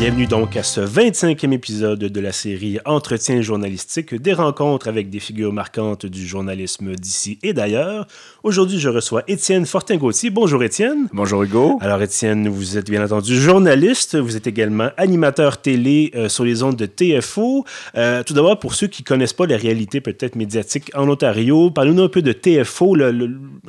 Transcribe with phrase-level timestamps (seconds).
[0.00, 5.20] Bienvenue donc à ce 25e épisode de la série Entretien journalistique, des rencontres avec des
[5.20, 8.06] figures marquantes du journalisme d'ici et d'ailleurs.
[8.42, 10.30] Aujourd'hui, je reçois Étienne Fortin-Gauthier.
[10.30, 11.08] Bonjour Étienne.
[11.12, 11.76] Bonjour Hugo.
[11.82, 16.62] Alors Étienne, vous êtes bien entendu journaliste, vous êtes également animateur télé euh, sur les
[16.62, 17.66] ondes de TFO.
[17.94, 21.70] Euh, tout d'abord, pour ceux qui ne connaissent pas la réalité peut-être médiatique en Ontario,
[21.70, 22.96] parlez-nous un peu de TFO,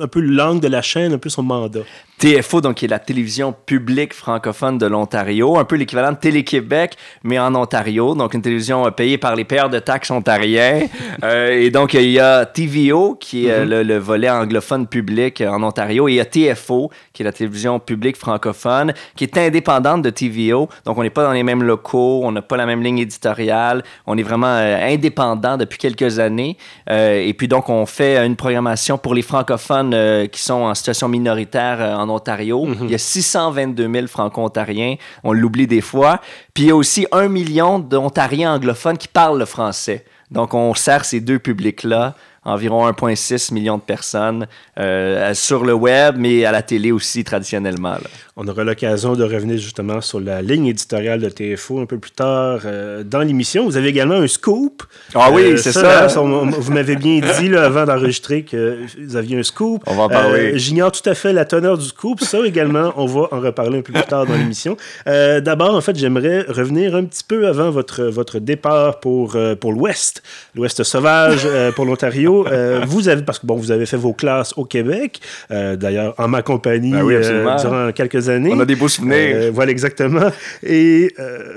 [0.00, 1.80] un peu l'angle de la chaîne, un peu son mandat.
[2.22, 6.96] TFO, donc, qui est la télévision publique francophone de l'Ontario, un peu l'équivalent de Télé-Québec,
[7.24, 10.86] mais en Ontario, donc une télévision euh, payée par les payeurs de taxes ontariens.
[11.24, 13.82] euh, et donc, il y a TVO, qui est mm-hmm.
[13.82, 17.80] le, volet anglophone public en Ontario, et il y a TFO, qui est la télévision
[17.80, 20.68] publique francophone, qui est indépendante de TVO.
[20.84, 23.82] Donc, on n'est pas dans les mêmes locaux, on n'a pas la même ligne éditoriale,
[24.06, 26.56] on est vraiment euh, indépendant depuis quelques années.
[26.88, 31.08] Euh, et puis, donc, on fait une programmation pour les francophones qui sont en situation
[31.08, 32.64] minoritaire en Ontario.
[32.64, 32.76] Mhm.
[32.82, 34.94] Il y a 622 000 franco-ontariens.
[35.24, 36.11] On l'oublie des fois.
[36.54, 40.04] Puis il y a aussi un million d'Ontariens anglophones qui parlent le français.
[40.30, 44.46] Donc on sert ces deux publics-là environ 1,6 million de personnes
[44.78, 47.96] euh, sur le web, mais à la télé aussi traditionnellement.
[48.36, 52.10] On aura l'occasion de revenir justement sur la ligne éditoriale de TFO un peu plus
[52.10, 53.64] tard euh, dans l'émission.
[53.64, 54.82] Vous avez également un scoop.
[55.14, 56.06] Ah oui, euh, c'est ça.
[56.08, 59.82] vous m'avez bien dit là, avant d'enregistrer que vous aviez un scoop.
[59.86, 60.58] On va en parler.
[60.58, 62.20] J'ignore tout à fait la teneur du scoop.
[62.20, 64.76] Ça également, on va en reparler un peu plus tard dans l'émission.
[65.06, 70.22] D'abord, en fait, j'aimerais revenir un petit peu avant votre, votre départ pour, pour l'Ouest,
[70.54, 71.46] l'Ouest sauvage
[71.76, 72.31] pour l'Ontario.
[72.32, 76.14] Euh, vous avez, parce que bon, vous avez fait vos classes au Québec, euh, d'ailleurs
[76.18, 78.50] en ma compagnie ben euh, durant quelques années.
[78.52, 79.52] On a des beaux souvenirs.
[79.52, 80.30] voilà, exactement.
[80.62, 81.14] Et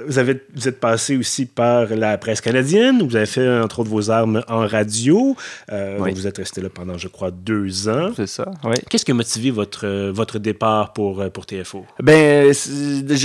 [0.07, 3.05] vous, avez, vous êtes passé aussi par la presse canadienne.
[3.07, 5.35] Vous avez fait, entre autres, vos armes en radio.
[5.69, 8.11] vous êtes resté là pendant, je crois, deux ans.
[8.15, 8.75] C'est ça, oui.
[8.89, 11.85] Qu'est-ce qui a motivé votre, votre départ pour, pour TFO?
[12.01, 12.53] Ben,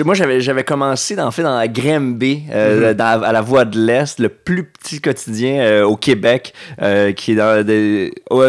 [0.05, 3.01] moi, j'avais commencé, en fait, dans la Grimby, mm-hmm.
[3.01, 6.55] à la Voix de l'Est, le plus petit quotidien au Québec,
[7.17, 7.40] qui est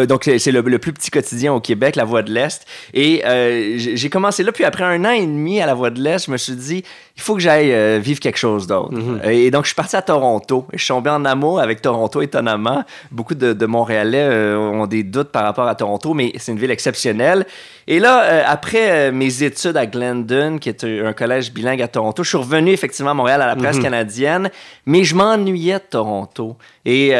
[0.06, 2.66] donc, c'est le, plus petit quotidien au Québec, La Voix de l'Est.
[2.94, 6.00] Et euh, j'ai commencé là, puis après un an et demi à La Voix de
[6.00, 6.84] l'Est, je me suis dit,
[7.16, 8.92] il faut que j'aille euh, vivre quelque chose d'autre.
[8.92, 9.20] Mhm.
[9.30, 10.66] Et donc, je suis parti à Toronto.
[10.72, 12.84] Et je suis tombé en amour avec Toronto, étonnamment.
[13.10, 16.70] Beaucoup de, Montréalais euh, ont des doutes par rapport à Toronto, mais c'est une ville
[16.70, 17.46] exceptionnelle.
[17.86, 22.28] Et là, après mes études à Glendon, qui est un collège bilingue à Toronto, je
[22.28, 23.82] suis revenu effectivement à Montréal à la presse mhm.
[23.82, 24.50] canadienne,
[24.86, 26.56] mais je m'ennuyais de Toronto.
[26.84, 27.10] Et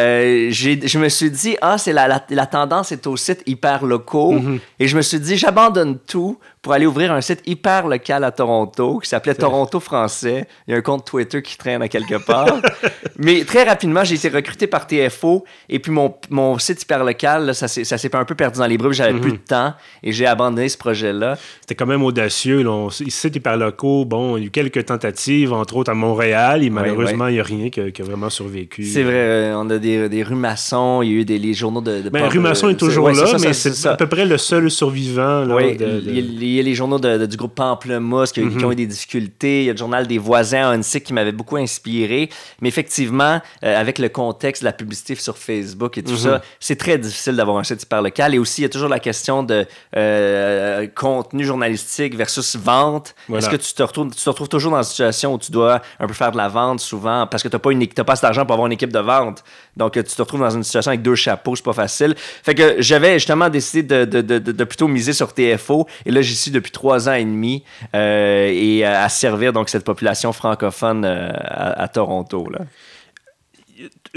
[0.50, 4.32] je me suis dit, ah, c'est la, la, tendance est aux sites hyper locaux.
[4.32, 4.59] Mhm.
[4.78, 8.31] Et je me suis dit, j'abandonne tout pour aller ouvrir un site hyper local à
[8.31, 10.47] Toronto qui s'appelait Toronto Français.
[10.67, 12.61] Il y a un compte Twitter qui traîne à quelque part.
[13.19, 17.55] Mais très rapidement, j'ai été recruté par TFO et puis mon, mon site hyper local,
[17.55, 18.95] ça s'est un peu perdu dans les bruits.
[18.95, 19.37] J'avais plus mhm.
[19.39, 21.37] de temps et j'ai abandonné ce projet-là.
[21.61, 22.62] C'était quand même audacieux.
[22.62, 22.89] Là.
[22.91, 26.71] Sites hyper locaux, bon, il y a eu quelques tentatives, entre autres à Montréal et
[26.71, 28.84] malheureusement, il n'y a rien qui, a vraiment survécu.
[28.84, 31.55] C'est vrai, euh, on a des, des rues maçons, il y a eu des les
[31.55, 32.03] journaux de.
[32.03, 35.45] de ben, rue Masson est toujours là, mais c'est à peu près le seul survivant.
[35.45, 38.73] Là, oui, de, il y a les journaux du groupe Pamplemousse qui, qui, ont mhm.
[38.73, 39.63] eu des difficultés.
[39.63, 42.29] Il y a le journal des voisins à Hunsick qui m'avait beaucoup inspiré.
[42.61, 46.19] Mais effectivement, euh, avec le contexte de la publicité sur Facebook et tout mhm.
[46.19, 48.35] ça, c'est très difficile d'avoir un site hyper local.
[48.35, 53.15] Et aussi, il y a toujours la question de euh, contenu journalistique versus vente.
[53.34, 55.81] Est-ce que tu te, retrouves, tu te retrouves toujours dans une situation où tu dois
[55.99, 58.23] un peu faire de la vente souvent parce que tu n'as pas, une, pas assez
[58.23, 59.45] d'argent pour avoir une équipe de vente?
[59.77, 62.15] Donc, tu te retrouves dans une situation avec deux chapeaux, c'est pas facile.
[62.43, 65.87] Fait que j'avais justement décidé de, de, de, de, plutôt miser sur TFO.
[66.05, 67.62] Et là, j'y depuis trois ans et demi
[67.94, 72.48] euh, et à, servir donc cette population francophone euh, à, Toronto.
[72.50, 72.60] Là.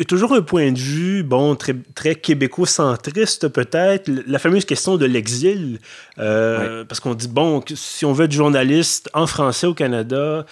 [0.08, 5.80] Toujours un point de vue, bon, très, très québéco-centriste peut-être, la fameuse question de l'exil.
[6.20, 10.46] Euh, parce qu'on dit, bon, si on veut être journaliste en français au Canada,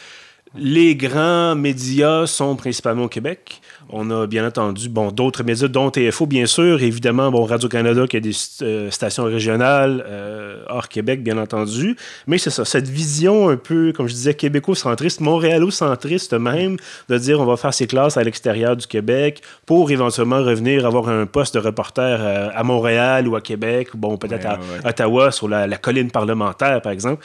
[0.55, 3.61] les grands médias sont principalement au Québec.
[3.95, 6.81] On a bien entendu bon, d'autres médias, dont TFO, bien sûr.
[6.81, 8.31] Évidemment, bon, Radio-Canada qui a des
[8.63, 11.95] euh, stations régionales euh, hors Québec, bien entendu.
[12.25, 17.39] Mais c'est ça, cette vision un peu, comme je disais, québéco-centriste, montréalo-centriste même, de dire
[17.39, 21.53] on va faire ses classes à l'extérieur du Québec pour éventuellement revenir avoir un poste
[21.53, 24.59] de reporter euh, à, Montréal ou à Québec, ou bon, peut-être à
[24.89, 27.23] Ottawa, sur la, colline parlementaire, par exemple.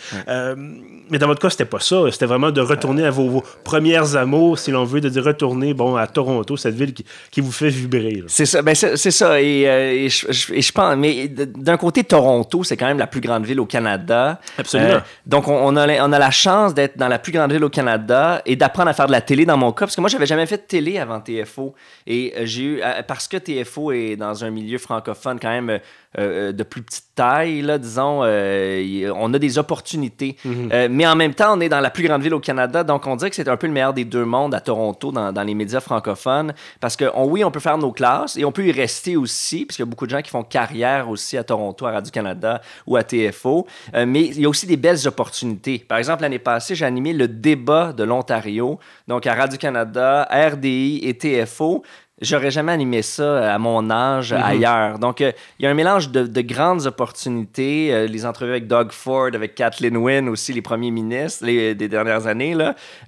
[1.09, 2.03] mais dans votre cas, c'était pas ça.
[2.11, 5.97] C'était vraiment de retourner à vos, premières amours, si l'on veut, de dire retourner bon,
[5.97, 8.23] à Toronto cette ville qui, vous fait vibrer.
[8.27, 9.41] C'est ça, ben c'est ça.
[9.41, 13.61] Et, euh, je, pense, mais d'un côté, Toronto, c'est quand même la plus grande ville
[13.61, 14.41] au Canada.
[14.59, 14.95] Absolument.
[14.95, 17.71] Euh, donc, on, a, on a la chance d'être dans la plus grande ville au
[17.71, 20.27] Canada et d'apprendre à faire de la télé dans mon cas, parce que moi, j'avais
[20.27, 21.75] jamais fait de télé avant TFO.
[22.07, 25.79] Et j'ai eu, parce que TFO est dans un milieu francophone quand même
[26.17, 30.37] euh, euh, de plus petite taille, là, disons, euh, on a des opportunités.
[30.45, 30.89] Mhm.
[30.91, 33.17] mais en même temps, on est dans la plus grande ville au Canada, donc on
[33.17, 35.55] dirait que c'est un peu le meilleur des deux mondes à Toronto, dans, dans les
[35.55, 39.17] médias francophones, parce que oui, on peut faire nos classes et on peut y rester
[39.17, 41.93] aussi, parce qu'il y a beaucoup de gens qui font carrière aussi à Toronto, à
[41.93, 43.67] Radio-Canada ou à TFO,
[44.07, 45.79] mais il y a aussi des belles opportunités.
[45.81, 48.79] Par exemple, l'année passée, j'ai animé le débat de l'Ontario,
[49.09, 51.83] donc à Radio-Canada, RDI et TFO.
[52.21, 54.43] J'aurais jamais animé ça à mon âge mhm.
[54.43, 54.99] ailleurs.
[54.99, 57.95] Donc, euh, il y a un mélange de, de grandes opportunités.
[57.95, 61.89] Euh, les entrevues avec Doug Ford, avec Kathleen Wynne, aussi les premiers ministres les, des
[61.89, 62.57] dernières années.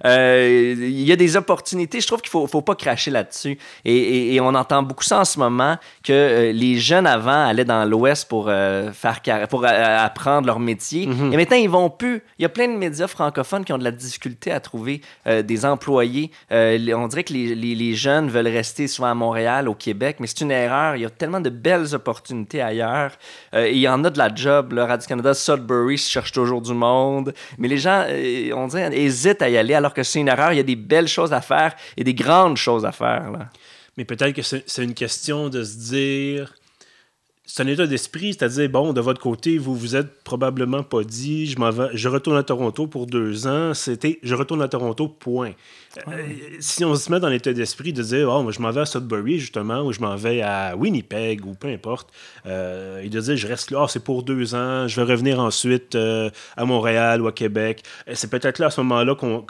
[0.05, 1.99] Euh, il y a des opportunités.
[1.99, 3.57] Je trouve qu'il faut, faut pas cracher là-dessus.
[3.83, 7.85] Et, et, on entend beaucoup ça en ce moment, que les jeunes avant allaient dans
[7.85, 11.07] l'Ouest pour, faire pour apprendre leur métier.
[11.07, 11.33] Mhm.
[11.33, 12.23] Et maintenant, ils vont plus.
[12.39, 15.65] Il y a plein de médias francophones qui ont de la difficulté à trouver des
[15.65, 16.31] employés.
[16.49, 20.27] on dirait que les, les, les jeunes veulent rester sur à Montréal, au Québec, mais
[20.27, 20.95] c'est une erreur.
[20.95, 23.11] Il y a tellement de belles opportunités ailleurs.
[23.53, 24.73] Euh, il y en a de la job.
[24.73, 27.33] Radio-Canada, Sudbury cherche toujours du monde.
[27.57, 30.53] Mais les gens, euh, on dirait, hésitent à y aller alors que c'est une erreur.
[30.53, 33.31] Il y a des belles choses à faire et des grandes choses à faire.
[33.97, 36.53] Mais peut-être que c'est une question de se dire
[37.53, 41.47] c'est un état d'esprit, c'est-à-dire, bon, de votre côté, vous vous êtes probablement pas dit,
[41.47, 45.51] je vais, je retourne à Toronto pour deux ans, c'était, je retourne à Toronto, point.
[46.07, 46.29] Euh,
[46.61, 49.37] si on se met dans l'état d'esprit de dire, oh, je m'en vais à Sudbury,
[49.37, 52.13] justement, ou je m'en vais à Winnipeg, ou peu importe,
[52.45, 55.41] euh, et de dire, je reste là, oh, c'est pour deux ans, je vais revenir
[55.41, 57.83] ensuite euh, à Montréal ou à Québec.
[58.13, 59.45] C'est peut-être là, à ce moment-là, qu'on,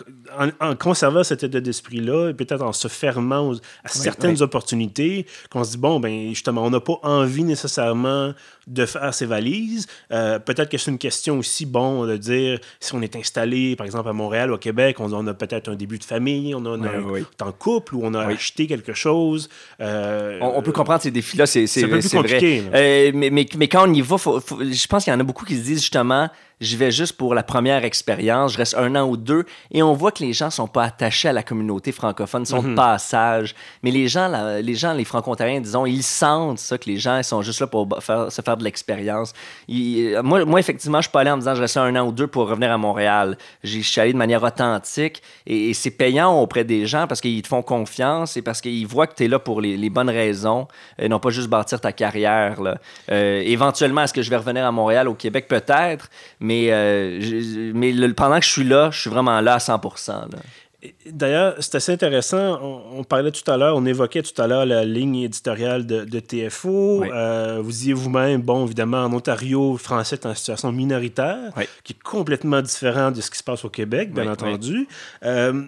[0.59, 5.74] en, conservant cet état d'esprit-là, et peut-être en se fermant à certaines opportunités, qu'on se
[5.74, 8.33] dit, bon, ben, justement, on n'a pas envie nécessairement clairement
[8.67, 9.87] de faire ses valises.
[10.11, 13.85] Euh, peut-être que c'est une question aussi, bon, de dire si on est installé, par
[13.85, 16.69] exemple, à Montréal ou au Québec, on, a peut-être un début de famille, on a
[16.69, 19.49] un, en couple ou on a acheté quelque chose.
[19.79, 21.99] Euh, on, peut comprendre ces défis-là, c'est vrai.
[22.73, 25.45] Euh, mais, mais, mais, quand on y va, je pense qu'il y en a beaucoup
[25.45, 26.29] qui se disent justement
[26.61, 29.93] j'y vais juste pour la première expérience, je reste un an ou deux, et on
[29.93, 32.75] voit que les gens sont pas attachés à la communauté francophone, ils sont de mhm.
[32.75, 33.55] passage.
[33.83, 34.31] Mais les gens,
[34.61, 37.67] les gens, les franco-ontariens, disons, ils sentent ça, que les gens ils sont juste là
[37.67, 39.33] pour faire, se faire de l'expérience.
[39.68, 42.12] Moi, moi, effectivement, je suis pas allé en me disant je reste un an ou
[42.12, 43.38] deux pour revenir à Montréal.
[43.63, 47.48] Je suis allé de manière authentique, et, c'est payant auprès des gens parce qu'ils te
[47.48, 50.68] font confiance et parce qu'ils voient que tu es là pour les, bonnes raisons,
[50.98, 52.62] et non pas juste bâtir ta carrière.
[52.62, 52.77] Là.
[53.12, 56.09] Euh, éventuellement, est-ce que je vais revenir à Montréal, au Québec, peut-être,
[56.39, 60.30] mais euh, mais pendant que je suis là, je suis vraiment là à 100%.
[61.06, 62.60] D'ailleurs, c'est assez intéressant.
[62.92, 67.04] On, parlait tout à l'heure, on évoquait tout à l'heure la ligne éditoriale de, TFO.
[67.04, 71.94] Euh, vous disiez vous-même, bon, évidemment, en Ontario, le français est en situation minoritaire, qui
[71.94, 74.88] est complètement différent de ce qui se passe au Québec, bien entendu.
[75.24, 75.63] Euh,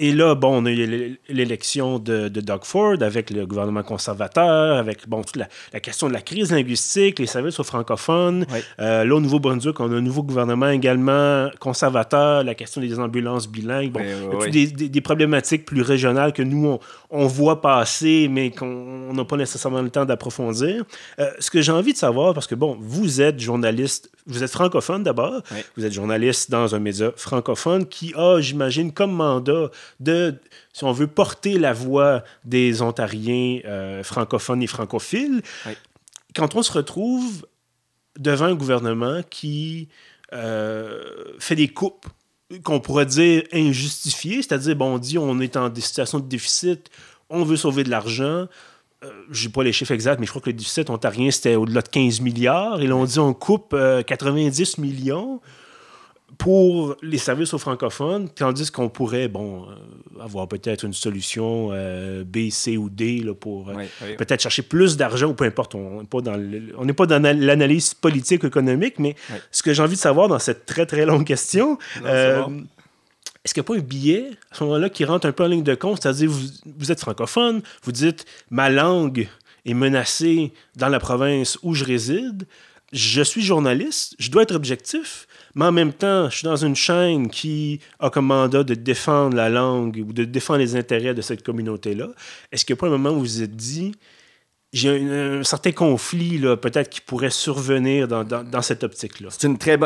[0.00, 5.08] et là, bon, on a eu l'élection de, Doug Ford avec le gouvernement conservateur, avec
[5.08, 8.46] bon, toute la, question de la crise linguistique, les services aux francophones.
[8.78, 13.48] Euh, là, au Nouveau-Brunswick, on a un nouveau gouvernement également conservateur, la question des ambulances
[13.48, 13.90] bilingues.
[13.90, 14.00] Bon,
[14.48, 16.78] des, problématiques plus régionales que nous,
[17.10, 20.84] on, voit passer, mais qu'on n'a pas nécessairement le temps d'approfondir?
[21.18, 24.50] Euh, ce que j'ai envie de savoir, parce que, bon, vous êtes journaliste, vous êtes
[24.50, 25.42] francophone d'abord,
[25.76, 30.34] vous êtes journaliste dans un média francophone qui a, j'imagine, comme mandat de,
[30.72, 35.42] si on veut, porter la voix des Ontariens euh, francophones et francophiles.
[36.34, 37.46] Quand on se retrouve
[38.18, 39.88] devant un gouvernement qui
[40.32, 41.02] euh,
[41.38, 42.06] fait des coupes
[42.62, 46.90] qu'on pourrait dire injustifiées, c'est-à-dire, bon, on dit on est en situation de déficit,
[47.28, 48.46] on veut sauver de l'argent.
[49.04, 51.54] Euh, je n'ai pas les chiffres exacts, mais je crois que le déficit ontarien, c'était
[51.56, 52.80] au-delà de 15 milliards.
[52.80, 53.76] Et là, on dit on coupe
[54.06, 55.40] 90 millions
[56.38, 62.22] pour les services aux francophones, tandis qu'on pourrait, bon, euh, avoir peut-être une solution euh,
[62.24, 63.74] B, C ou D là, pour euh,
[64.16, 65.74] peut-être chercher plus d'argent ou peu importe.
[65.74, 66.40] On n'est pas dans
[66.78, 69.16] on pas dans l'analyse politique économique, mais
[69.50, 73.66] ce que j'ai envie de savoir dans cette très très longue question, est-ce qu'il n'y
[73.66, 76.02] a pas un billet à ce moment-là qui rentre un peu en ligne de compte,
[76.02, 76.46] c'est-à-dire vous,
[76.78, 79.28] vous êtes francophone, vous dites ma langue
[79.66, 82.46] est menacée dans la province où je réside,
[82.92, 86.76] je suis journaliste, je dois être objectif mais en même temps, je suis dans une
[86.76, 91.22] chaîne qui a comme mandat de défendre la langue ou de défendre les intérêts de
[91.22, 92.08] cette communauté-là.
[92.52, 93.92] Est-ce qu'il n'y a pas un moment où vous vous êtes dit,
[94.72, 99.28] j'ai un, certain conflit peut-être qui pourrait survenir dans, dans, cette optique-là?
[99.30, 99.76] C'est une très,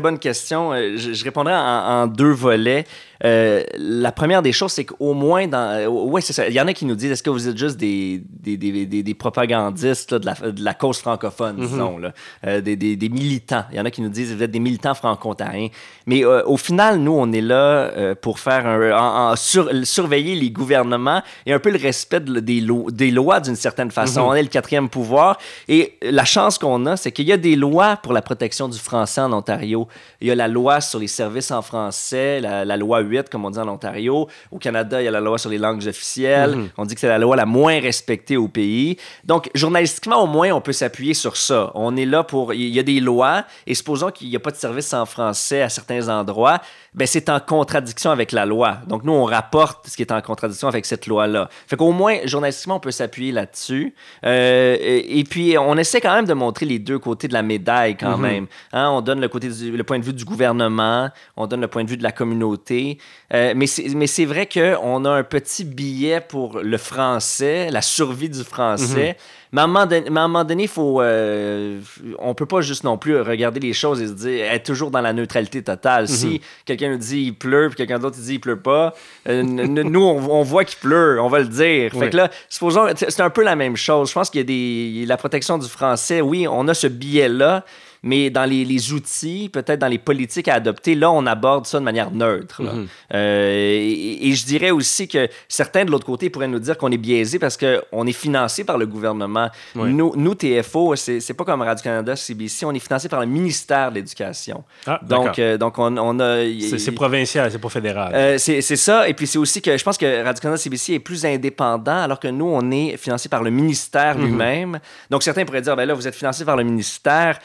[0.00, 0.72] bonne question.
[0.72, 2.86] Euh, je, répondrai en, deux volets.
[3.22, 5.86] La première des choses, c'est qu'au moins dans.
[5.88, 6.48] ouais, c'est ça.
[6.48, 9.02] Il y en a qui nous disent est-ce que vous êtes juste des, des, des,
[9.02, 11.68] des, propagandistes de, la, de, la, cause francophone, mm-hmm.
[11.68, 12.60] disons, là.
[12.60, 13.64] des, des, militants.
[13.70, 15.68] Il y en a qui nous disent vous êtes des militants franco-ontariens.
[16.06, 19.30] Mais au final, nous, on est là pour faire un.
[19.32, 24.20] En, surveiller les gouvernements et un peu le respect des, des lois d'une certaine façon.
[24.20, 24.30] Mm-hmm.
[24.30, 25.38] On est le quatrième pouvoir.
[25.68, 28.78] Et la chance qu'on a, c'est qu'il y a des lois pour la protection du
[28.78, 29.88] français en Ontario.
[30.20, 33.50] Il y a la loi sur les services en français, la, loi 8, comme on
[33.50, 34.28] dit en Ontario.
[34.50, 36.54] Au Canada, il y a la loi sur les langues officielles.
[36.54, 36.68] Mm-hmm.
[36.78, 38.96] On dit que c'est la loi la moins respectée au pays.
[39.24, 41.70] Donc, journalistiquement, au moins, on peut s'appuyer sur ça.
[41.74, 42.54] On est là pour...
[42.54, 45.62] Il y a des lois, et supposons qu'il n'y a pas de service en français
[45.62, 46.60] à certains endroits,
[46.94, 48.78] ben c'est en contradiction avec la loi.
[48.86, 51.48] Donc, nous, on rapporte ce qui est en contradiction avec cette loi-là.
[51.66, 53.94] Fait qu'au moins, journalistiquement, on peut s'appuyer là-dessus.
[54.26, 57.96] Euh, et, puis, on essaie quand même de montrer les deux côtés de la médaille
[57.96, 58.20] quand mm-hmm.
[58.20, 58.46] même.
[58.72, 58.90] Hein?
[58.90, 61.90] On donne le, côté le point de vue du gouvernement, on donne le point de
[61.90, 62.98] vue de la communauté.
[63.32, 68.42] Euh, mais c'est vrai qu'on a un petit billet pour le français, la survie du
[68.42, 69.12] français.
[69.12, 69.39] Mm-hmm.
[69.52, 71.80] Mais à un moment donné, il faut, euh,
[72.18, 75.00] on peut pas juste non plus regarder les choses et se dire être toujours dans
[75.00, 76.06] la neutralité totale.
[76.06, 76.38] Si mhm.
[76.64, 78.94] quelqu'un nous dit il pleut, puis quelqu'un d'autre dit il pleut pas,
[79.28, 81.92] euh, nous on, voit qu'il pleut, on va le dire.
[81.92, 84.08] Fait que là, supposons, c'est un peu la même chose.
[84.10, 86.20] Je pense qu'il y a des, la protection du français.
[86.20, 87.64] Oui, on a ce billet là
[88.02, 91.84] mais dans les, outils, peut-être dans les politiques à adopter, là, on aborde ça de
[91.84, 92.62] manière neutre.
[92.62, 92.88] Mhm.
[93.14, 93.78] Euh,
[94.22, 97.38] et, je dirais aussi que certains de l'autre côté pourraient nous dire qu'on est biaisé
[97.38, 99.50] parce qu'on est financé par le gouvernement.
[99.74, 103.96] Nous, nous, TFO, c'est pas comme Radio-Canada, CBC, on est financé par le ministère de
[103.96, 104.64] l'Éducation.
[104.86, 106.44] Ah, donc, euh, donc, on, on a.
[106.78, 108.12] C'est provincial, c'est pas fédéral.
[108.14, 109.08] Euh, c'est ça.
[109.08, 112.28] Et puis, c'est aussi que je pense que Radio-Canada, CBC est plus indépendant, alors que
[112.28, 114.24] nous, on est financé par le ministère mhm.
[114.24, 114.80] lui-même.
[115.10, 117.38] Donc, certains pourraient dire, ben là, vous êtes financé par le ministère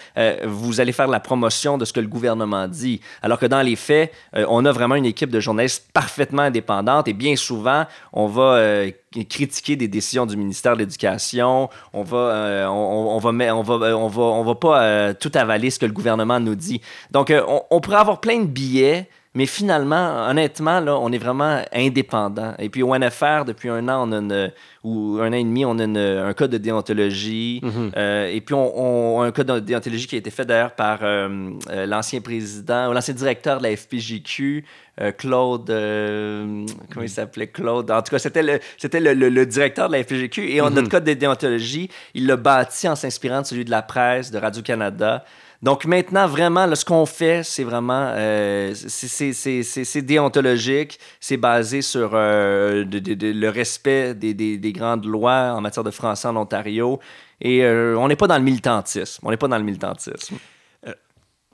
[0.45, 3.01] vous allez faire la promotion de ce que le gouvernement dit.
[3.21, 7.07] Alors que dans les faits, euh, on a vraiment une équipe de journalistes parfaitement indépendante
[7.07, 8.91] et bien souvent, on va euh,
[9.29, 14.07] critiquer des décisions du ministère de l'Éducation, on va, euh, on, va, on, va, on
[14.07, 16.81] va, on va pas tout avaler ce que le gouvernement nous dit.
[17.11, 21.61] Donc, on, on pourrait avoir plein de billets mais finalement, honnêtement, là, on est vraiment
[21.73, 22.53] indépendant.
[22.57, 24.51] Et puis au NFR, depuis un an, on a une,
[24.85, 27.59] ou un an et demi, on a un code de déontologie.
[27.61, 27.91] Mhm.
[27.97, 30.99] euh, et puis on, a un code de déontologie qui a été fait d'ailleurs par
[31.01, 34.63] euh, euh, l'ancien président, ou l'ancien directeur de la FPJQ,
[35.01, 37.47] euh, Claude, comment il s'appelait?
[37.47, 37.91] Claude.
[37.91, 40.49] En tout cas, c'était le, c'était le, le, directeur de la FPJQ.
[40.49, 40.87] Et on, notre mhm.
[40.87, 45.25] code de déontologie, il l'a bâti en s'inspirant de celui de la presse, de Radio-Canada.
[45.65, 52.85] Donc maintenant, vraiment, ce qu'on fait, c'est vraiment, euh, c'est déontologique, c'est basé sur euh,
[52.85, 56.99] le respect des, grandes lois en matière de français en Ontario.
[57.41, 59.25] Et euh, on n'est pas dans le militantisme.
[59.25, 60.35] On n'est pas dans le militantisme.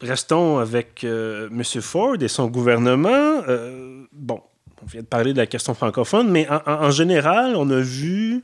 [0.02, 1.64] Restons avec M.
[1.64, 3.44] Ford et son gouvernement.
[4.12, 4.42] bon,
[4.84, 8.42] on vient de parler de la question francophone, mais en général, on a vu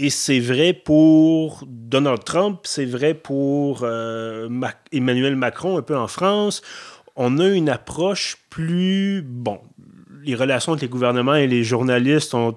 [0.00, 4.48] et c'est vrai pour Donald Trump, c'est vrai pour euh,
[4.92, 6.62] Emmanuel Macron un peu en France.
[7.16, 9.22] On a une approche plus...
[9.26, 9.58] Bon,
[10.22, 12.54] les relations entre les gouvernements et les journalistes ont,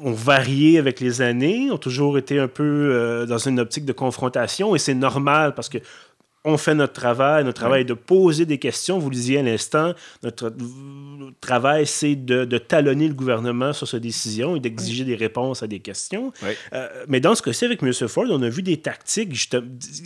[0.00, 3.92] ont varié avec les années, ont toujours été un peu euh, dans une optique de
[3.92, 5.78] confrontation et c'est normal parce que
[6.48, 7.44] on fait notre travail.
[7.44, 8.98] Notre travail est de poser des questions.
[8.98, 10.52] Vous le disiez à l'instant, notre,
[11.40, 15.80] travail, c'est de, talonner le gouvernement sur sa décision et d'exiger des réponses à des
[15.80, 16.32] questions.
[16.72, 17.92] Euh, mais dans ce cas-ci, avec M.
[17.92, 19.50] Ford, on a vu des tactiques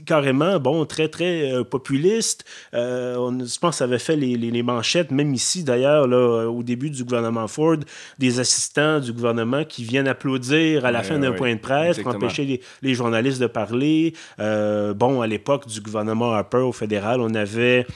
[0.05, 2.45] carrément, bon, très, très euh, populistes.
[2.75, 6.09] Euh, on, je pense que ça avait fait les, manchettes, même ici d'ailleurs,
[6.53, 7.77] au début du gouvernement Ford,
[8.19, 12.15] des assistants du gouvernement qui viennent applaudir à la fin d'un point de presse pour
[12.15, 14.15] empêcher les, les, journalistes de parler.
[14.39, 17.87] bon, à l'époque du gouvernement Harper au fédéral, on avait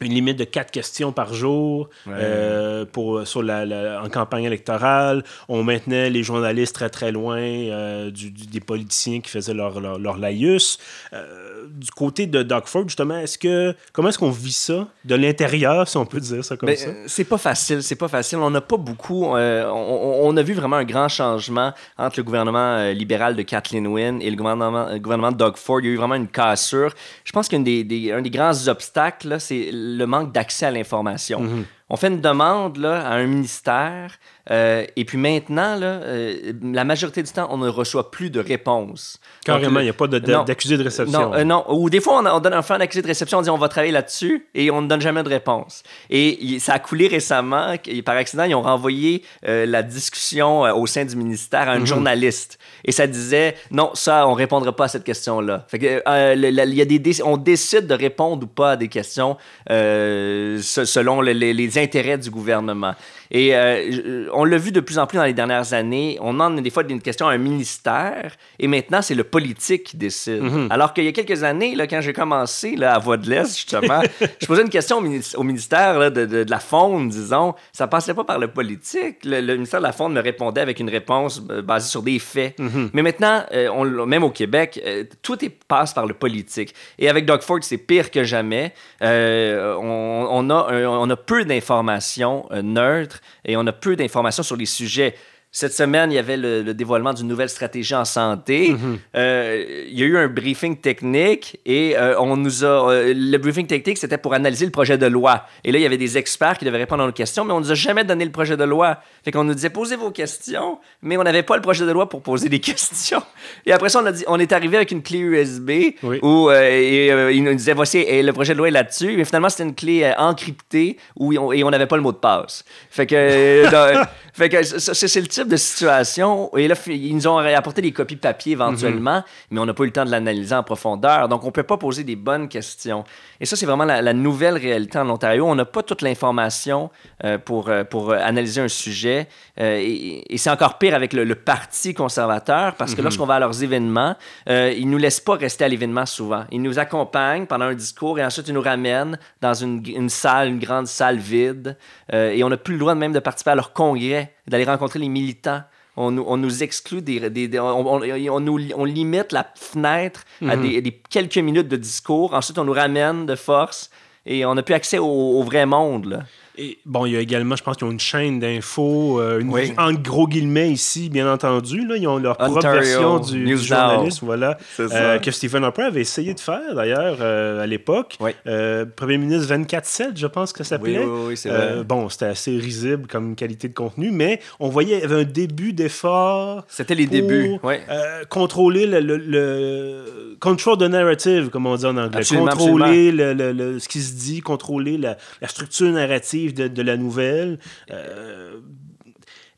[0.00, 5.24] une limite de quatre questions par jour euh, pour, sur la, en campagne électorale.
[5.48, 10.18] On maintenait les journalistes très très loin euh, du, des politiciens qui faisaient leur, leur,
[10.18, 10.78] laïus.
[11.12, 15.14] Euh, du côté de Doug Ford, justement, est-ce que comment est-ce qu'on vit ça de
[15.14, 16.90] l'intérieur, si on peut dire ça comme ben, ça?
[17.06, 18.38] C'est pas facile, c'est pas facile.
[18.38, 19.24] On n'a pas beaucoup...
[19.26, 24.30] On, a vu vraiment un grand changement entre le gouvernement libéral de Kathleen Wynne et
[24.30, 25.80] le gouvernement, le gouvernement de Doug Ford.
[25.80, 26.92] Il y a eu vraiment une cassure.
[27.24, 31.40] Je pense qu'un des, des, un des grands obstacles, c'est le manque d'accès à l'information.
[31.40, 31.64] Mhm.
[31.90, 34.18] On fait une demande là, à un ministère
[34.50, 38.40] euh, et puis maintenant, là, euh, la majorité du temps, on ne reçoit plus de
[38.40, 39.20] réponse.
[39.44, 41.30] Carrément, il n'y a pas d'accusé de, réception.
[41.30, 43.38] Non, euh, non, ou des fois, on, on donne un, fait un accusé de réception,
[43.38, 45.82] on dit on va travailler là-dessus et on ne donne jamais de réponse.
[46.10, 47.74] Et ça a coulé récemment,
[48.04, 51.86] par accident, ils ont renvoyé la discussion au sein du ministère à un mhm.
[51.86, 52.58] journaliste.
[52.84, 55.66] Et ça disait non, ça, on ne répondra pas à cette question-là.
[55.72, 59.36] Y a des, on décide de répondre ou pas à des questions
[59.68, 62.94] selon les, les intérêts du gouvernement.
[63.30, 66.16] Et euh, on l'a vu de plus en plus dans les dernières années.
[66.20, 69.82] On en a des fois une question à un ministère et maintenant, c'est le politique
[69.84, 70.42] qui décide.
[70.42, 70.68] Mhm.
[70.70, 73.54] Alors qu'il y a quelques années, là, quand j'ai commencé là, à Voix de l'Est,
[73.56, 74.00] justement,
[74.40, 77.54] je posais une question au, mini- au ministère là, de, de- de la Faune, disons.
[77.72, 79.16] Ça passait pas par le politique.
[79.24, 82.18] Le, le ministère de la Faune me répondait avec une réponse euh, basée sur des
[82.20, 82.58] faits.
[82.60, 82.90] Mhm.
[82.92, 86.74] Mais maintenant, euh, on même au Québec, euh, tout est, passe par le politique.
[86.98, 88.72] Et avec Doug Ford, c'est pire que jamais.
[89.02, 94.27] Euh, on, on a un- on a peu d'informations neutres et on a peu d'informations
[94.30, 95.14] sur les sujets.
[95.50, 98.76] Cette semaine, il y avait le, le dévoilement d'une nouvelle stratégie en santé.
[99.16, 102.92] Euh, il y a eu un briefing technique et euh, on nous a.
[102.92, 105.46] euh, le briefing technique, c'était pour analyser le projet de loi.
[105.64, 107.60] Et là, il y avait des experts qui devaient répondre à nos questions, mais on
[107.60, 108.98] nous a jamais donné le projet de loi.
[109.24, 112.08] Fait qu'on nous disait posez vos questions, mais on n'avait pas le projet de loi
[112.10, 113.22] pour poser des questions.
[113.64, 115.70] Et après ça, on, a dit, on est arrivé avec une clé USB
[116.02, 116.18] Oui.
[116.22, 119.14] où et, euh, il nous disait voici et le projet de loi est là-dessus.
[119.16, 122.18] Mais finalement, c'était une clé encryptée où on- et on n'avait pas le mot de
[122.18, 122.64] passe.
[122.90, 126.50] Fait que, dans- fait que c'est le type de situation.
[126.56, 129.86] Et là, ils nous ont apporté des copies papier éventuellement, mais on n'a pas eu
[129.86, 131.28] le temps de l'analyser en profondeur.
[131.28, 133.04] Donc, on peut pas poser des bonnes questions.
[133.40, 135.46] Et ça, c'est vraiment la, la nouvelle réalité en Ontario.
[135.46, 136.90] On n'a pas toute l'information
[137.24, 139.28] euh, pour, euh, pour euh, analyser un sujet.
[139.60, 143.34] Euh, et et c'est encore pire avec le, le Parti conservateur, parce que lorsqu'on va
[143.34, 144.16] à leurs événements,
[144.48, 146.44] euh, ils nous laissent pas rester à l'événement souvent.
[146.50, 150.48] Ils nous accompagnent pendant un discours et ensuite ils nous ramènent dans une, une salle,
[150.48, 151.76] une grande salle vide.
[152.12, 155.08] Et on n'a plus le droit même de participer à leur congrès, d'aller rencontrer les
[155.08, 155.62] militants.
[155.96, 160.56] On nous, on nous exclut des, des- des- on, nous, on limite la fenêtre à
[160.56, 162.34] des, des quelques minutes de discours.
[162.34, 163.90] Ensuite, on nous ramène de force
[164.24, 166.04] et on n'a plus accès au, au vrai monde.
[166.06, 166.20] Là.
[166.60, 169.50] Et bon, il y a également, je pense qu'ils ont une chaîne d'infos, euh, une-
[169.50, 169.72] Oui.
[169.78, 171.86] en gros guillemets ici, bien entendu.
[171.86, 174.94] Là, ils ont leur propre version du, du journalisme, voilà, C'est ça.
[174.96, 178.16] euh, que Stephen Harper avait essayé de faire d'ailleurs euh, à l'époque.
[178.18, 178.32] Oui.
[178.48, 180.98] Euh, Premier ministre 24-7, je pense que ça s'appelait.
[180.98, 181.84] Oui, oui, oui, c'est vrai.
[181.84, 185.24] bon, c'était assez risible comme qualité de contenu, mais on voyait il y avait un
[185.24, 187.56] début d'effort C'était les pour, débuts.
[187.62, 187.82] Ouais.
[188.30, 192.18] contrôler le, le, le- control the narrative, comme on dit en anglais.
[192.18, 197.58] Absolument, contrôler le- ce qui se dit, contrôler la, la structure narrative de, la nouvelle.
[197.90, 198.60] Euh,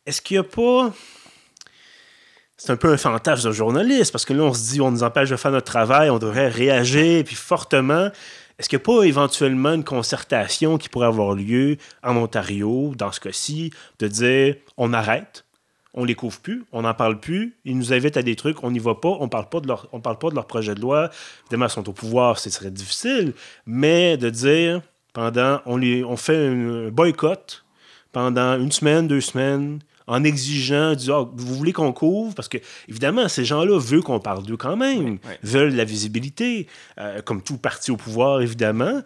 [0.06, 0.92] Est-ce qu'il n'y a pas.
[2.56, 5.02] C'est un peu un fantasme de journaliste, parce que là, on se dit, on nous
[5.02, 8.10] empêche de faire notre travail, on devrait réagir, puis fortement.
[8.58, 13.10] Est-ce qu'il n'y a pas éventuellement une concertation qui pourrait avoir lieu en Ontario, dans
[13.10, 15.46] ce cas-ci, de dire on arrête,
[15.94, 18.70] on les couvre plus, on n'en parle plus, ils nous invitent à des trucs, on
[18.70, 21.10] n'y va pas, on parle pas de parle pas de leur projet de loi.
[21.44, 23.32] Évidemment, ils sont au pouvoir, ce serait difficile,
[23.66, 27.64] mais de dire pendant, on, les, on fait un boycott
[28.12, 32.34] pendant une semaine, deux semaines, en exigeant, disant, Ah, vous voulez qu'on couvre?
[32.34, 35.34] Parce que, évidemment, ces gens-là veulent qu'on parle d'eux quand même, oui.
[35.42, 36.66] veulent la visibilité,
[36.98, 39.02] euh, comme tout parti au pouvoir, évidemment.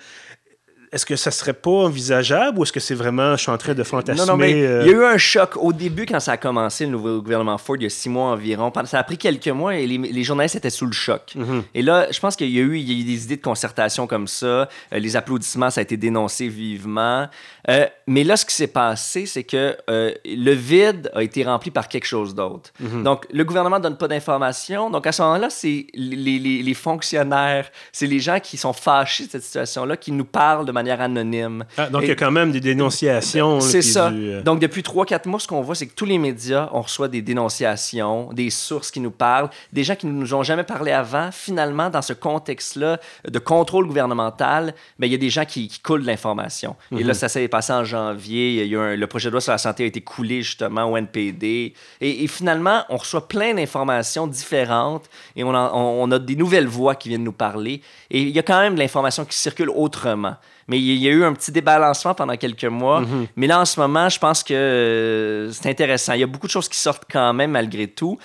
[0.95, 3.75] Est-ce que ça serait pas envisageable ou est-ce que c'est vraiment, je suis en train
[3.75, 4.21] de fantasmer?
[4.21, 6.37] Non, non, mais euh, il y a eu un choc au début quand ça a
[6.37, 8.73] commencé, le nouveau gouvernement Ford, il y a six mois environ.
[8.85, 11.33] Ça a pris quelques mois et les, les journalistes étaient sous le choc.
[11.35, 11.65] Mhm.
[11.75, 13.43] Et là, je pense qu'il y a eu, il y a eu des idées de
[13.43, 14.47] concertation comme ça.
[14.47, 17.27] Euh, les applaudissements, ça a été dénoncé vivement.
[17.69, 21.71] Euh, mais là, ce qui s'est passé, c'est que euh, le vide a été rempli
[21.73, 22.71] par quelque chose d'autre.
[22.79, 23.03] Mhm.
[23.03, 24.91] Donc, le gouvernement donne pas d'informations.
[24.91, 29.27] Donc, à ce moment-là, c'est les, les- les fonctionnaires, c'est les gens qui sont fâchés
[29.27, 31.65] de cette situation-là qui nous parlent de manière anonyme.
[31.77, 33.61] Ah, donc, il y a quand même des dénonciations.
[33.61, 34.11] c'est ça.
[34.11, 36.81] du, euh, Donc, depuis 3-4 mois, ce qu'on voit, c'est que tous les médias, on
[36.83, 40.65] reçoit des dénonciations, des sources qui nous parlent, des gens qui ne nous ont jamais
[40.65, 41.31] parlé avant.
[41.33, 45.81] Finalement, dans ce contexte-là de contrôle gouvernemental, ben, il y a des gens qui, qui
[45.81, 46.77] coulent l'information.
[46.93, 47.07] Et Mhm.
[47.09, 48.63] là, ça s'est passé en janvier.
[48.65, 50.85] Il y a un- le projet de loi sur la santé a été coulé justement
[50.85, 51.75] au NPD.
[52.01, 55.05] Et, et finalement, on reçoit plein d'informations différentes
[55.37, 57.81] et on, en- on- on a des nouvelles voix qui viennent nous parler.
[58.11, 60.35] Et il y a quand même de l'information qui circule autrement.
[60.69, 63.01] Mais il y a eu un petit débalancement pendant quelques mois.
[63.01, 63.27] Mhm.
[63.37, 66.15] Mais là, en ce moment, je pense que euh, c'est intéressant.
[66.15, 68.19] Il y a beaucoup de choses qui sortent quand même malgré tout.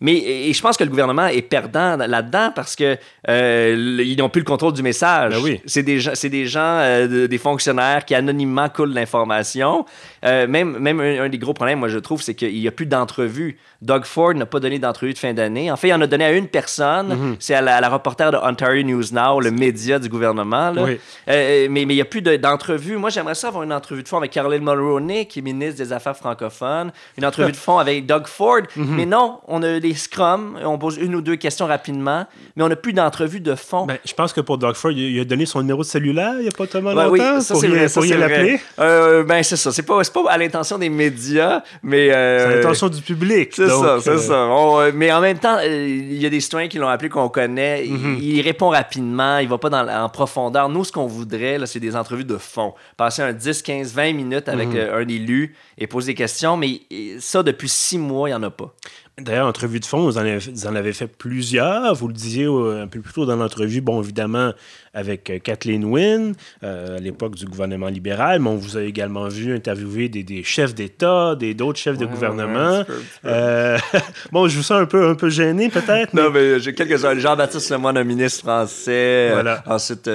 [0.00, 4.28] Mais et je pense que le gouvernement est perdant là-dedans parce que euh, ils n'ont
[4.28, 5.32] plus le contrôle du message.
[5.32, 5.60] Ben oui.
[5.66, 9.86] C'est des gens, c'est des, gens euh, de- des fonctionnaires qui anonymement coulent l'information.
[10.26, 12.72] Euh, même même un, un des gros problèmes, moi, je trouve, c'est qu'il n'y a
[12.72, 13.56] plus d'entrevues.
[13.84, 15.70] Doug Ford n'a pas donné d'entrevue de fin d'année.
[15.70, 17.08] En fait, il en a donné à une personne.
[17.08, 17.36] Mhm.
[17.38, 20.70] C'est à la, à la reporter de Ontario News Now, le média du gouvernement.
[20.70, 20.82] là.
[20.84, 20.98] Oui.
[21.28, 22.96] Euh, mais mais il n'y a plus de- d'entrevue.
[22.96, 25.92] Moi, j'aimerais ça avoir une entrevue de fond avec Caroline Mulroney, qui est ministre des
[25.92, 26.92] Affaires francophones.
[27.18, 28.62] Une entrevue de fond avec Doug Ford.
[28.74, 28.96] Mhm.
[28.96, 32.68] Mais non, on a, des scrums, on pose une ou deux questions rapidement, mais on
[32.68, 33.84] n'a plus d'entrevue de fond.
[33.86, 36.42] Ben, je pense que pour Doug Ford, il a donné son numéro de cellulaire il
[36.42, 37.36] n'y a pas tellement ben, longtemps.
[37.36, 37.86] Oui, ça, c'est vrai.
[37.92, 38.60] Pour y l'appeler.
[38.78, 39.72] Euh, ben, c'est ça.
[39.72, 42.10] C'est pas, pas à l'intention des médias, mais.
[42.12, 43.52] Euh, c'est à l'intention du public.
[43.74, 44.90] C'est ça, c'est ça.
[44.94, 47.84] mais en même temps, il y a des citoyens qui l'ont appelé qu'on connaît.
[47.86, 48.18] Mhm.
[48.20, 50.68] il, répond rapidement, il va pas dans, en profondeur.
[50.68, 52.74] Nous, ce qu'on voudrait, c'est des entrevues de fond.
[52.96, 54.90] Passer un 10, 15, 20 minutes avec mhm.
[54.94, 56.82] un élu et poser des questions, mais
[57.18, 58.74] ça, depuis six mois, il n'y en a pas.
[59.20, 60.24] D'ailleurs, entrevue de fond, vous en,
[60.74, 61.94] avez, fait plusieurs.
[61.94, 63.80] Vous le disiez un peu plus tôt dans l'entrevue.
[63.80, 64.52] Bon, évidemment,
[64.94, 69.28] avec euh, Kathleen Wynne, euh, à l'époque du gouvernement libéral, mais on vous a également
[69.28, 72.84] vu interviewer des, des chefs d'État, des d'autres chefs de gouvernement.
[73.24, 73.78] Euh,
[74.32, 76.14] bon, je vous sens un peu, un peu gêné, peut-être.
[76.14, 77.18] non, mais j'ai quelques-uns.
[77.18, 79.30] Jean-Baptiste Lemoyne, un ministre français.
[79.32, 79.62] Voilà.
[79.66, 80.08] ensuite,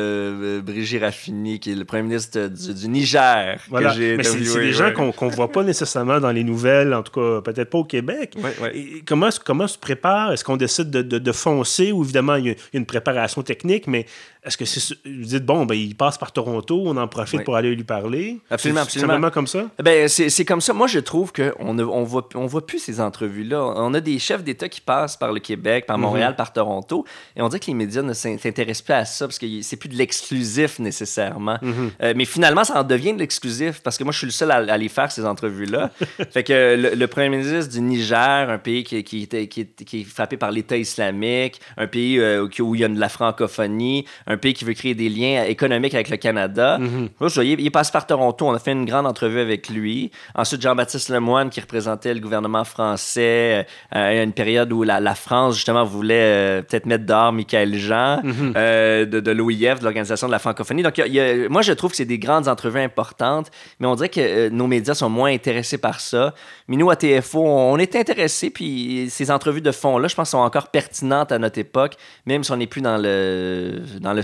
[0.64, 3.60] Brigitte Raffini, qui est le premier ministre du, Niger.
[3.70, 3.94] Voilà.
[3.98, 7.42] mais c'est des gens qu'on ne voit pas nécessairement dans les nouvelles, en tout cas,
[7.42, 8.36] peut-être pas au Québec.
[8.74, 10.32] Et comment, se prépare?
[10.32, 11.92] Est-ce qu'on décide de, de, de, foncer?
[11.92, 14.06] Ou évidemment il y a une préparation technique, mais
[14.42, 14.96] est-ce que c'est.
[15.06, 18.40] Vous dites, bon, ben, il passe par Toronto, on en profite pour aller lui parler?
[18.50, 19.08] Absolument, absolument.
[19.08, 19.66] C'est vraiment comme ça?
[19.84, 20.72] Ben, c'est comme ça.
[20.72, 23.62] Moi, je trouve qu'on ne on voit, on voit plus ces entrevues-là.
[23.62, 26.04] On a des chefs d'État qui passent par le Québec, par mhm.
[26.04, 29.38] Montréal, par Toronto, et on dit que les médias ne s'intéressent plus à ça parce
[29.38, 31.58] que c'est plus de l'exclusif nécessairement.
[31.62, 31.92] Mhm.
[32.02, 34.52] Euh, mais finalement, ça en devient de l'exclusif parce que moi, je suis le seul
[34.52, 35.92] à, aller faire ces entrevues-là.
[36.32, 40.38] fait que le, premier ministre du Niger, un pays qui, qui, qui, qui est frappé
[40.38, 44.54] par l'État islamique, un pays euh, où il y a de la francophonie, un pays
[44.54, 46.78] qui veut créer des liens économiques avec le Canada.
[46.78, 47.10] Mhm.
[47.44, 48.48] il, passe par Toronto.
[48.48, 50.12] On a fait une grande entrevue avec lui.
[50.36, 53.66] Ensuite, Jean-Baptiste Lemoine, qui représentait le gouvernement français
[53.96, 58.22] euh, à une période où la, France, justement, voulait euh, peut-être mettre dehors Michael Jean
[58.24, 58.54] mhm.
[58.56, 60.84] euh, de, de l'OIF, de l'Organisation de la francophonie.
[60.84, 61.02] Donc,
[61.50, 64.94] moi, je trouve que c'est des grandes entrevues importantes, mais on dirait que nos médias
[64.94, 66.36] sont moins intéressés par ça.
[66.68, 70.38] Mais nous, à TFO, on est intéressés, puis ces entrevues de fond-là, je pense, sont
[70.38, 71.96] encore pertinentes à notre époque,
[72.28, 74.19] même si on n'est plus dans le, dans le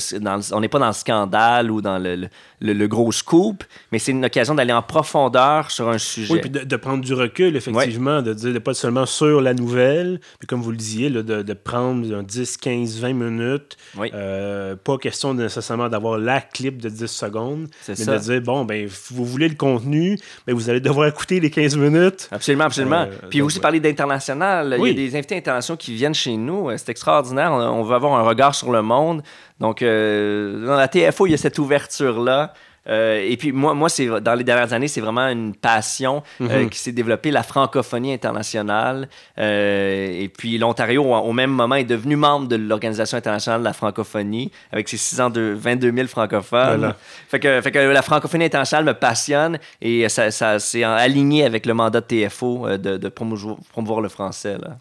[0.51, 2.27] on n'est pas dans le scandale ou dans le,
[2.61, 6.33] le, gros scoop, mais c'est une occasion d'aller en profondeur sur un sujet.
[6.33, 10.47] Oui, puis de, prendre du recul, effectivement, de dire pas seulement sur la nouvelle, puis
[10.47, 13.77] comme vous le disiez, de, de, prendre 10, 15, 20 minutes.
[14.13, 18.87] Euh, pas question nécessairement d'avoir la clip de 10 secondes, mais de dire, bon, ben,
[19.11, 22.29] vous voulez le contenu, mais vous allez devoir écouter les 15 minutes.
[22.31, 23.01] Absolument, absolument.
[23.01, 24.75] Euh, puis aussi parler d'international.
[24.79, 26.69] Il y a des invités internationaux qui viennent chez nous.
[26.77, 27.51] C'est extraordinaire.
[27.51, 29.21] On, veut avoir un regard sur le monde.
[29.59, 32.53] Donc, euh, dans la TFO, il y a cette ouverture-là.
[32.87, 36.65] Euh, et puis moi, moi c'est dans les dernières années, c'est vraiment une passion euh,
[36.65, 36.69] mhm.
[36.69, 39.09] qui s'est développée, la francophonie internationale.
[39.39, 44.51] et puis l'Ontario, au, même moment, est devenu membre de l'Organisation internationale de la francophonie,
[44.71, 46.93] avec ses 6 ans de 22 000 francophones.
[47.27, 51.65] Fait, que, fait que la francophonie internationale me passionne et ça, ça c'est aligné avec
[51.65, 54.59] le mandat de TFO de, de promouvoir, promouvoir, le français.
[54.59, 54.77] Là.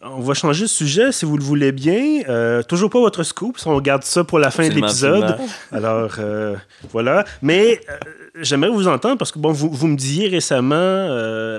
[0.00, 2.22] On va changer de sujet si vous le voulez bien.
[2.28, 5.36] Euh, toujours pas votre scoop, on garde ça pour la fin de l'épisode.
[5.72, 6.54] Alors euh,
[6.92, 7.24] voilà.
[7.42, 7.96] Mais euh,
[8.40, 11.08] j'aimerais vous entendre parce que bon, vous, vous me disiez récemment,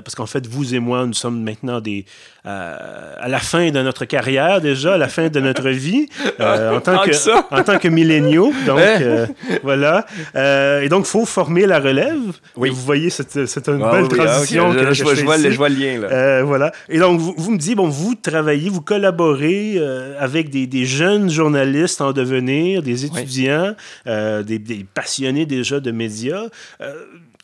[0.02, 2.06] parce qu'en fait, vous et moi, nous sommes maintenant des,
[2.46, 6.08] euh, à la fin de notre carrière déjà, à la fin de notre vie,
[6.40, 8.50] euh, en, tant que, en tant que milléniaux.
[8.64, 9.26] Donc, euh,
[9.62, 10.06] voilà.
[10.34, 12.16] et donc, il faut former la relève.
[12.56, 12.70] Oui.
[12.70, 14.72] vous voyez, c'est une ah belle ah, transition.
[14.72, 16.00] je, je, vois, je, vois, le lien.
[16.00, 16.42] Là.
[16.42, 16.72] voilà.
[16.88, 19.78] Et donc, vous, vous, me dites, bon, vous travaillez, vous collaborez
[20.18, 23.74] avec des, des, jeunes journalistes en devenir, des étudiants,
[24.06, 26.48] des, des, passionnés déjà de médias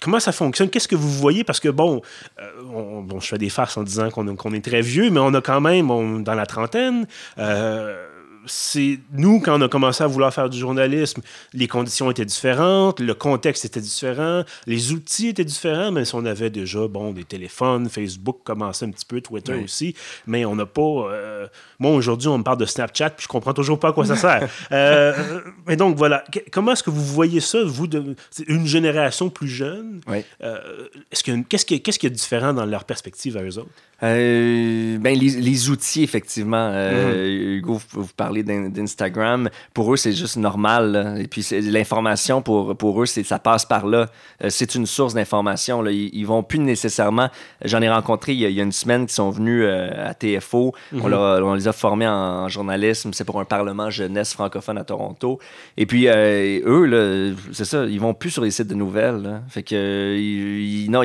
[0.01, 0.70] comment ça fonctionne?
[0.70, 1.44] Qu'est-ce que vous voyez?
[1.44, 2.01] Parce que, bon,
[2.40, 5.40] euh, bon je fais des farces en disant qu'on est très vieux, mais on a
[5.40, 5.88] quand même,
[6.22, 7.07] dans la trentaine,
[7.38, 8.07] euh,
[8.47, 13.01] c'est nous, quand on a commencé à vouloir faire du journalisme, les conditions étaient différentes,
[13.01, 17.25] le contexte était différent, les outils étaient différents, mais si on avait déjà bon, des
[17.25, 19.95] téléphones, Facebook commençait un petit peu, Twitter aussi,
[20.27, 20.83] mais on n'a pas.
[20.83, 21.47] Euh,
[21.79, 24.17] moi, aujourd'hui, on me parle de Snapchat, puis je comprends toujours pas à quoi ça
[24.17, 24.49] sert.
[24.73, 26.25] euh, et donc, voilà.
[26.51, 30.01] Comment est-ce que vous voyez ça, vous, de, une génération plus jeune?
[30.43, 33.71] Euh, est-ce que, qu'est-ce, qui, qu'est-ce qui est différent dans leur perspective à eux autres?
[34.03, 36.71] Euh, ben, les, outils, effectivement.
[36.73, 37.59] Euh, mm-hmm.
[37.59, 39.49] Hugo, vous, parlez d'Instagram.
[39.75, 41.16] Pour eux, c'est juste normal.
[41.18, 44.07] Et puis, l'information, pour, pour eux, ça passe par là.
[44.44, 45.85] Euh, c'est une source d'information.
[45.87, 47.29] Ils, ils vont plus nécessairement.
[47.64, 50.75] J'en ai rencontré il y, a, une semaine qui sont venus à TFO.
[50.92, 51.42] on, mm-hmm.
[51.42, 53.11] on, les a formés en, journalisme.
[53.12, 55.38] C'est pour un parlement jeunesse francophone à Toronto.
[55.77, 59.42] Et puis, eux, c'est ça, ils vont plus sur les sites de nouvelles.
[59.49, 61.03] Fait que, ils, non,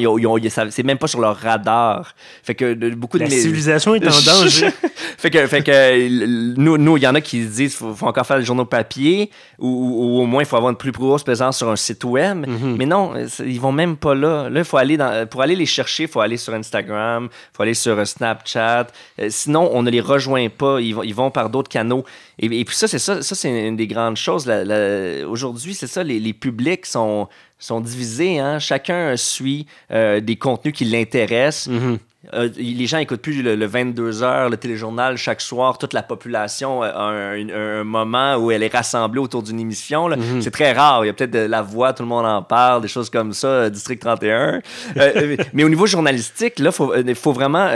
[0.70, 2.16] c'est même pas sur leur radar.
[2.44, 3.24] Fait que beaucoup de.
[3.24, 4.70] La civilisation est en danger.
[5.18, 8.08] fait que, fait que nous, nous, il y en a a qui disent qu'il faut,
[8.08, 9.30] encore faire des journaux papier
[9.60, 12.48] ou, au moins il faut avoir une plus grosse présence sur un site web.
[12.48, 12.76] Mhm.
[12.78, 14.50] Mais non, ils vont même pas là.
[14.50, 17.64] Là, faut aller dans, pour aller les chercher, il faut aller sur Instagram, il faut
[17.64, 18.88] aller sur euh, Snapchat.
[19.20, 20.80] Euh, sinon, on ne les rejoint pas.
[20.80, 22.04] Ils vont, ils vont par d'autres canaux.
[22.40, 24.50] Et, puis ça, c'est ça, ça c'est une des grandes choses.
[25.28, 27.28] Aujourd'hui, c'est ça, les, les publics sont
[27.62, 28.40] sont divisés.
[28.40, 28.60] Hein?
[28.60, 31.68] Chacun suit euh, des contenus qui l'intéressent.
[31.68, 32.00] Mhm.
[32.36, 35.80] Euh, les gens n'écoutent plus le, 22 heures, le téléjournal chaque soir.
[35.80, 40.08] Toute la population a un, moment où elle est rassemblée autour d'une émission.
[40.08, 40.40] Mhm.
[40.40, 41.04] C'est très rare.
[41.04, 43.34] Il y a peut-être de la voix, tout le monde en parle, des choses comme
[43.34, 44.62] ça, euh, District 31.
[44.98, 46.70] Euh, mais au niveau journalistique, là,
[47.06, 47.70] il faut, vraiment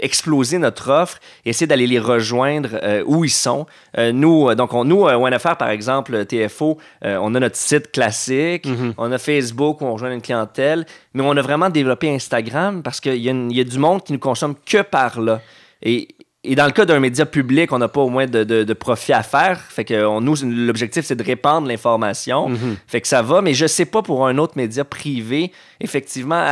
[0.00, 3.66] exploser notre offre et essayer d'aller les rejoindre où ils sont.
[4.12, 8.94] Nous, donc, on, nous, ONFR, par exemple, TFO, on a notre site classique, Mhm.
[8.96, 13.00] on a Facebook où on rejoint une clientèle, mais on a vraiment développé Instagram parce
[13.00, 15.40] qu'il y, y, a du monde qui ne consomme que par là.
[15.82, 16.08] Et,
[16.44, 19.12] et dans le cas d'un média public, on n'a pas au moins de, de, profit
[19.12, 19.60] à faire.
[19.60, 22.48] Fait que on, nous, l'objectif, c'est de répandre l'information.
[22.48, 22.76] Mhm.
[22.88, 26.44] Fait que ça va, mais je sais pas pour un autre média privé, effectivement,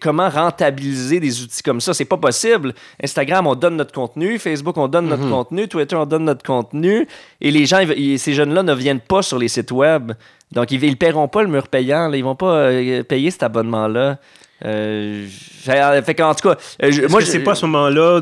[0.00, 1.94] comment rentabiliser des outils comme ça.
[1.94, 2.74] C'est pas possible.
[3.00, 4.40] Instagram, on donne notre contenu.
[4.40, 5.30] Facebook, on donne notre Mhm.
[5.30, 5.68] contenu.
[5.68, 7.06] Twitter, on donne notre contenu.
[7.40, 7.80] Et les gens,
[8.16, 10.12] ces jeunes-là ne viennent pas sur les sites web.
[10.50, 12.08] Donc, ils ne paieront pas le mur payant.
[12.08, 12.16] Là.
[12.16, 14.18] Ils vont pas euh, payer cet abonnement-là.
[14.64, 18.20] Euh, fait en tout cas, euh, moi, c'est pas à ce moment-là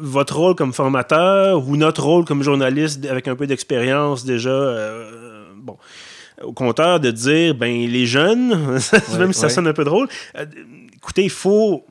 [0.00, 5.44] votre rôle comme formateur ou notre rôle comme journaliste avec un peu d'expérience déjà, euh,
[5.56, 5.76] bon,
[6.42, 8.78] au compteur de dire, ben les jeunes,
[9.18, 10.08] même si ça sonne un peu drôle,
[10.96, 11.84] écoutez, il faut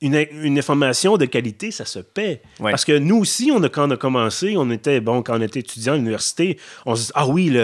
[0.00, 2.42] une, information de qualité, ça se paie.
[2.58, 5.42] Parce que nous aussi, on a, quand on a commencé, on était, bon, quand on
[5.42, 7.54] était étudiant à l'université, on se dit, ah oui,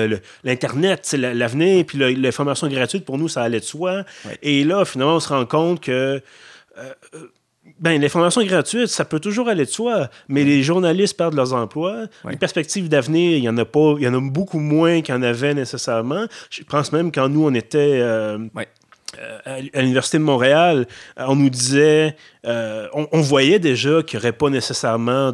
[0.45, 4.05] l'Internet, c'est l'avenir, puis l'information gratuite, pour nous, ça allait de soi.
[4.43, 6.23] Et là, finalement, on se rend compte que...
[6.79, 6.93] Euh,
[7.81, 12.07] ben, l'information gratuite, ça peut toujours aller de soi, mais les journalistes perdent leurs emplois.
[12.29, 15.15] Les perspectives d'avenir, il y en a pas, il y en a beaucoup moins qu'il
[15.15, 16.27] y en avait nécessairement.
[16.51, 18.65] Je pense même quand nous, on était euh, euh,
[19.45, 20.87] à l'Université de Montréal,
[21.19, 25.33] euh, on nous disait, euh, on, voyait déjà qu'il n'y aurait pas nécessairement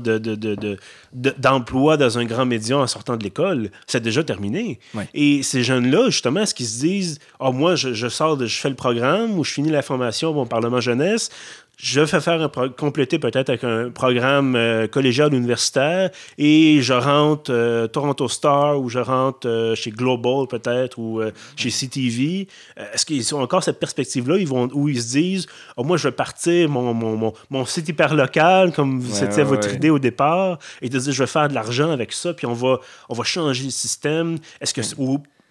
[1.13, 3.71] d'emploi de, dans un grand média en sortant de l'école.
[3.87, 4.81] C'est déjà terminé.
[5.13, 8.71] Et ces jeunes-là, justement, est-ce qu'ils se disent, oh, moi, je, sors, de, je fais
[8.71, 11.31] le programme ou je finis la formation au Parlement jeunesse,
[11.79, 17.53] je vais faire un compléter peut-être avec un programme euh, collégial universitaire et je rentre
[17.53, 21.21] euh, Toronto Star ou je rentre euh, chez Global peut-être ou
[21.57, 22.47] chez CTV.
[22.77, 24.37] Est-ce qu'ils ont encore cette perspective-là?
[24.37, 27.89] Ils vont, où ils se disent oh, Moi, je vais partir mon, mon, mon, site
[27.89, 31.55] hyper local, comme c'était votre idée au départ, et de dire Je vais faire de
[31.55, 34.39] l'argent avec ça, puis on va, on va changer le système.
[34.61, 34.83] Est-ce que.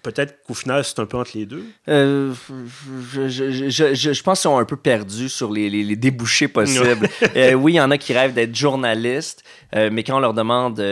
[0.03, 1.63] Peut-être qu'au final, c'est un peu entre les deux?
[1.87, 2.33] Euh,
[3.11, 7.07] je, je, je, je, pense qu'ils sont un peu perdus sur les, les, débouchés possibles.
[7.35, 9.43] euh, oui, il y en a qui rêvent d'être journalistes,
[9.75, 10.83] euh, mais quand on leur demande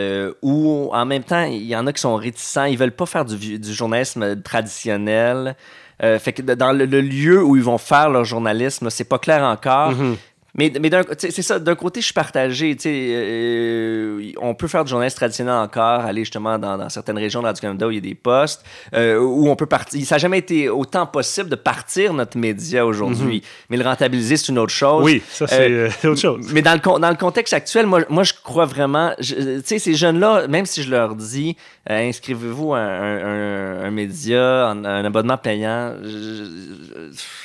[0.44, 3.26] où, en même temps, il y en a qui sont réticents, ils veulent pas faire
[3.26, 5.56] du, du journalisme traditionnel.
[6.02, 9.94] Fait que dans le, lieu où ils vont faire leur journalisme, c'est pas clair encore.
[9.94, 10.16] Mm-hmm.
[10.60, 12.76] Mais, mais c'est ça, d'un côté, je suis partagé.
[12.86, 17.46] Euh, on peut faire du journalisme traditionnel encore, aller justement dans, dans certaines régions de
[17.46, 20.06] Radio-Canada où il y a des postes, euh, où on peut partir.
[20.06, 23.38] Ça n'a jamais été autant possible de partir notre média aujourd'hui.
[23.38, 23.42] Mhm.
[23.70, 25.02] Mais le rentabiliser, c'est une autre chose.
[25.02, 26.46] Oui, ça, c'est euh, autre chose.
[26.52, 29.14] Mais dans le, dans le contexte actuel, moi, moi je crois vraiment.
[29.22, 31.56] Tu sais, ces jeunes-là, même si je leur dis,
[31.88, 35.94] inscrivez-vous à un, un, média, un, un, abonnement payant,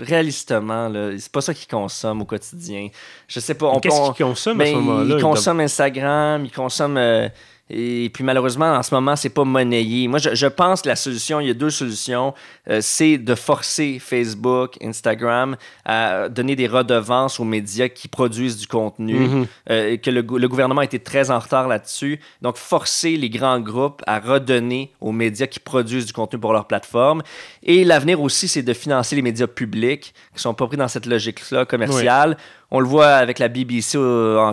[0.00, 2.88] réalistement, c'est pas ça qu'ils consomment au quotidien.
[3.28, 3.72] Je sais pas.
[3.80, 5.14] Qu'est-ce qu'ils consomment à ce ben, moment-là?
[5.16, 6.98] Ils consomment Instagram, ils consomment.
[6.98, 7.28] Euh,
[7.70, 10.06] et puis malheureusement, en ce moment, c'est pas monnayé.
[10.06, 12.34] Moi, je, pense que la solution, il y a deux solutions.
[12.68, 18.66] Euh, c'est de forcer Facebook, Instagram à donner des redevances aux médias qui produisent du
[18.66, 19.18] contenu.
[19.18, 19.46] Mm-hmm.
[19.70, 22.20] Euh, que le, le, gouvernement a été très en retard là-dessus.
[22.42, 26.66] Donc, forcer les grands groupes à redonner aux médias qui produisent du contenu pour leur
[26.66, 27.22] plateforme.
[27.62, 31.06] Et l'avenir aussi, c'est de financer les médias publics qui sont pas pris dans cette
[31.06, 32.36] logique-là commerciale.
[32.76, 34.52] On le voit avec la BBC en,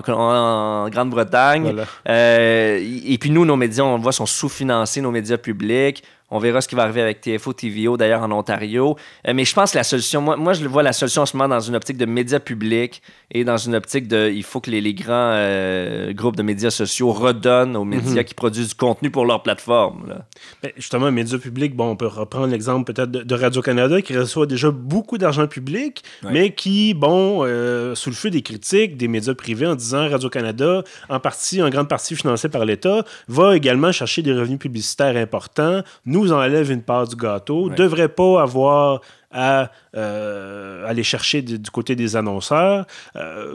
[0.89, 1.73] Grande-Bretagne.
[2.07, 6.03] Euh, et puis nous, nos médias, on le voit, sont sous-financés, nos médias publics.
[6.31, 8.95] On verra ce qui va arriver avec TFO, TVO, d'ailleurs en Ontario.
[9.27, 11.35] Euh, mais je pense que la solution, moi, moi, je vois la solution en ce
[11.35, 14.71] moment dans une optique de médias publics et dans une optique de, il faut que
[14.71, 18.23] les, les grands euh, groupes de médias sociaux redonnent aux médias mhm.
[18.23, 20.07] qui produisent du contenu pour leur plateforme.
[20.07, 20.25] Là.
[20.63, 24.69] Ben, justement, médias publics, bon, on peut reprendre l'exemple peut-être de, Radio-Canada qui reçoit déjà
[24.71, 29.65] beaucoup d'argent public, mais qui, bon, euh, sous le feu des critiques des médias privés
[29.65, 34.33] en disant Radio-Canada, en partie, en grande partie financé par l'État, va également chercher des
[34.33, 35.81] revenus publicitaires importants.
[36.05, 39.01] Nous, nous enlève une part du gâteau, ne devrait pas avoir
[39.33, 42.85] à aller chercher du côté des annonceurs.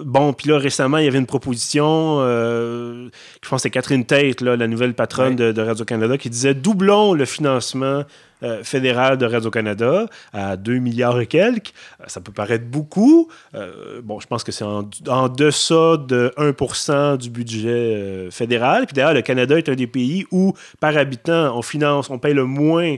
[0.04, 4.40] bon, puis là, récemment, il y avait une proposition, je pense que c'est Catherine Tate,
[4.40, 8.04] là, la nouvelle patronne de, de Radio-Canada, qui disait doublons le financement
[8.42, 11.72] euh, fédéral de Radio-Canada à 2 milliards et quelques.
[12.00, 13.30] Euh, ça peut paraître beaucoup.
[13.54, 18.84] Euh, bon, je pense que c'est en, en, deçà de 1% du budget fédéral.
[18.84, 22.34] Puis d'ailleurs, le Canada est un des pays où, par habitant, on finance, on paye
[22.34, 22.96] le moins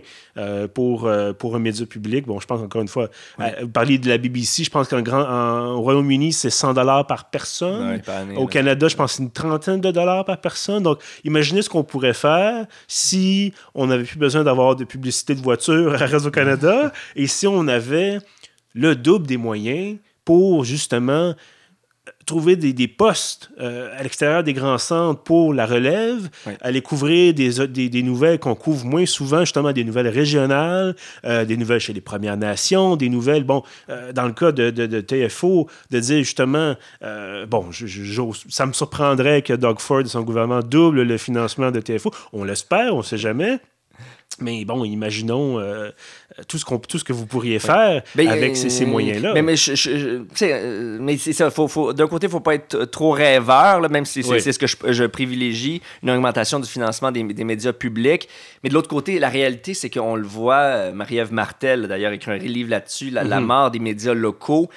[0.74, 2.26] pour, pour un média public.
[2.26, 3.08] Bon, je pense encore une fois,
[3.60, 5.22] vous parliez de la BBC, je pense qu'en grand,
[5.74, 8.00] au Royaume-Uni, c'est 100 dollars par personne.
[8.36, 10.82] au Canada, je pense que c'est une trentaine de dollars par personne.
[10.82, 15.40] Donc, imaginez ce qu'on pourrait faire si on n'avait plus besoin d'avoir de publicité de
[15.40, 16.92] voiture à Radio-Canada.
[17.16, 18.18] Et si on avait
[18.74, 21.34] le double des moyens pour justement
[22.26, 26.28] trouver des, postes euh, à l'extérieur des grands centres pour la relève,
[26.60, 31.56] aller couvrir des, des, nouvelles qu'on couvre moins souvent, justement des nouvelles régionales, euh, des
[31.56, 35.68] nouvelles chez les Premières Nations, des nouvelles, bon, euh, dans le cas de, de, TFO,
[35.90, 36.74] de dire justement,
[37.48, 37.70] bon,
[38.48, 42.12] ça me surprendrait que Doug Ford et son gouvernement doublent le financement de TFO.
[42.32, 43.58] On l'espère, on ne sait jamais.
[44.40, 45.90] Mais bon, imaginons euh,
[46.46, 49.32] tout, ce qu'on, tout ce que vous pourriez faire ben, avec ces, euh, moyens-là.
[49.34, 49.54] Mais, mais,
[50.42, 51.50] euh, mais c'est ça.
[51.50, 54.58] Faut, faut, d'un côté, il ne faut pas être trop rêveur, même si c'est, ce
[54.58, 58.28] que je, privilégie, une augmentation du financement des, des, médias publics.
[58.62, 62.36] Mais de l'autre côté, la réalité, c'est qu'on le voit, Marie-Ève Martel, d'ailleurs, écrit un
[62.36, 63.46] livre là-dessus, La, la mhm.
[63.46, 64.68] mort des médias locaux.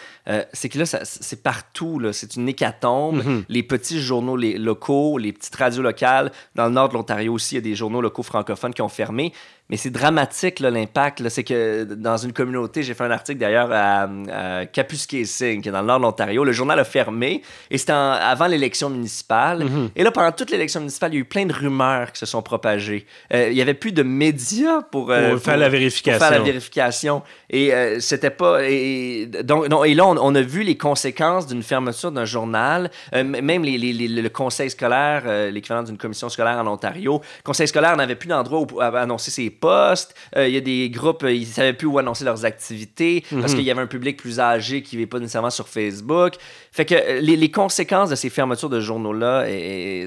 [0.53, 1.99] c'est que là, c'est partout.
[1.99, 3.23] Là, c'est une hécatombe.
[3.23, 3.43] Mhm.
[3.49, 6.31] Les petits journaux les, locaux, les petites radios locales.
[6.55, 8.89] Dans le nord de l'Ontario aussi, il y a des journaux locaux francophones qui ont
[8.89, 9.33] fermé.
[9.71, 11.27] Mais c'est dramatique, l'impact.
[11.29, 15.71] C'est que dans une communauté, j'ai fait un article d'ailleurs à, à Kapuskasing, qui est
[15.71, 16.43] dans le nord de l'Ontario.
[16.43, 19.63] Le journal a fermé et c'était avant l'élection municipale.
[19.63, 19.89] Mm-hmm.
[19.95, 22.25] Et là, pendant toute l'élection municipale, il y a eu plein de rumeurs qui se
[22.25, 23.05] sont propagées.
[23.33, 26.19] Euh, il n'y avait plus de médias pour, euh, faire la vérification.
[26.19, 27.23] faire la vérification.
[27.49, 28.63] Et euh, c'était pas.
[28.63, 32.91] Et, donc, non, et là, on, a vu les conséquences d'une fermeture d'un journal.
[33.13, 37.95] même les, les, le conseil scolaire, l'équivalent d'une commission scolaire en Ontario, le conseil scolaire
[37.95, 40.13] n'avait plus d'endroit où annoncer ses postes.
[40.35, 43.23] Euh, il y a des groupes, euh, ils ne savaient plus où annoncer leurs activités
[43.29, 43.59] parce mhm.
[43.59, 46.33] qu'il y avait un public plus âgé qui ne pas nécessairement sur Facebook.
[46.73, 49.45] Fait que euh, les, conséquences de ces fermetures de journaux-là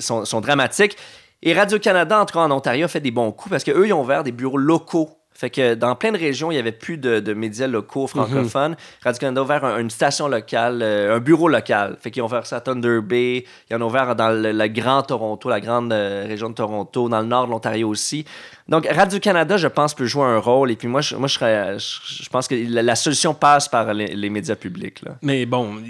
[0.01, 0.97] sont, sont dramatiques.
[1.43, 3.93] Et Radio-Canada, en tout cas en Ontario, a fait des bons coups parce qu'eux, ils
[3.93, 6.97] ont ouvert des bureaux locaux fait que dans plein de régions, il n'y avait plus
[6.97, 8.73] de, médias locaux francophones.
[8.73, 8.77] Mhm.
[9.03, 11.97] Radio-Canada a ouvert une station locale, euh, un bureau local.
[12.01, 13.45] Fait qu'ils ont ouvert ça à Thunder Bay.
[13.69, 17.21] Ils en ont ouvert dans le, Grand Toronto, la grande euh, région de Toronto, dans
[17.21, 18.25] le nord de l'Ontario aussi.
[18.69, 20.71] Donc, Radio-Canada, je pense, peut jouer un rôle.
[20.71, 24.31] Et puis moi, je, moi, je, serais, je, pense que la, solution passe par les,
[24.31, 25.03] médias publics.
[25.03, 25.17] Là.
[25.21, 25.83] Mais bon,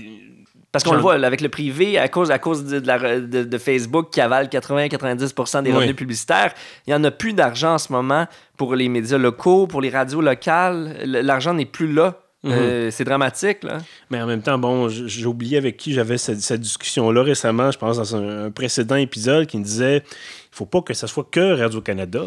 [0.74, 4.20] parce qu'on le voit avec le privé, à cause, à cause de, de, Facebook qui
[4.20, 6.52] avale 80-90% des revenus publicitaires,
[6.84, 9.90] il n'y en a plus d'argent en ce moment pour les médias locaux, pour les
[9.90, 10.96] radios locales.
[11.04, 12.18] L'argent n'est plus là.
[12.42, 12.52] Mhm.
[12.52, 13.78] Euh, c'est dramatique, là.
[14.10, 17.96] Mais en même temps, bon, j'ai oublié avec qui j'avais cette, discussion-là récemment, je pense
[17.96, 21.56] dans un, un, précédent épisode, qui me disait il faut pas que ce soit que
[21.56, 22.24] Radio-Canada.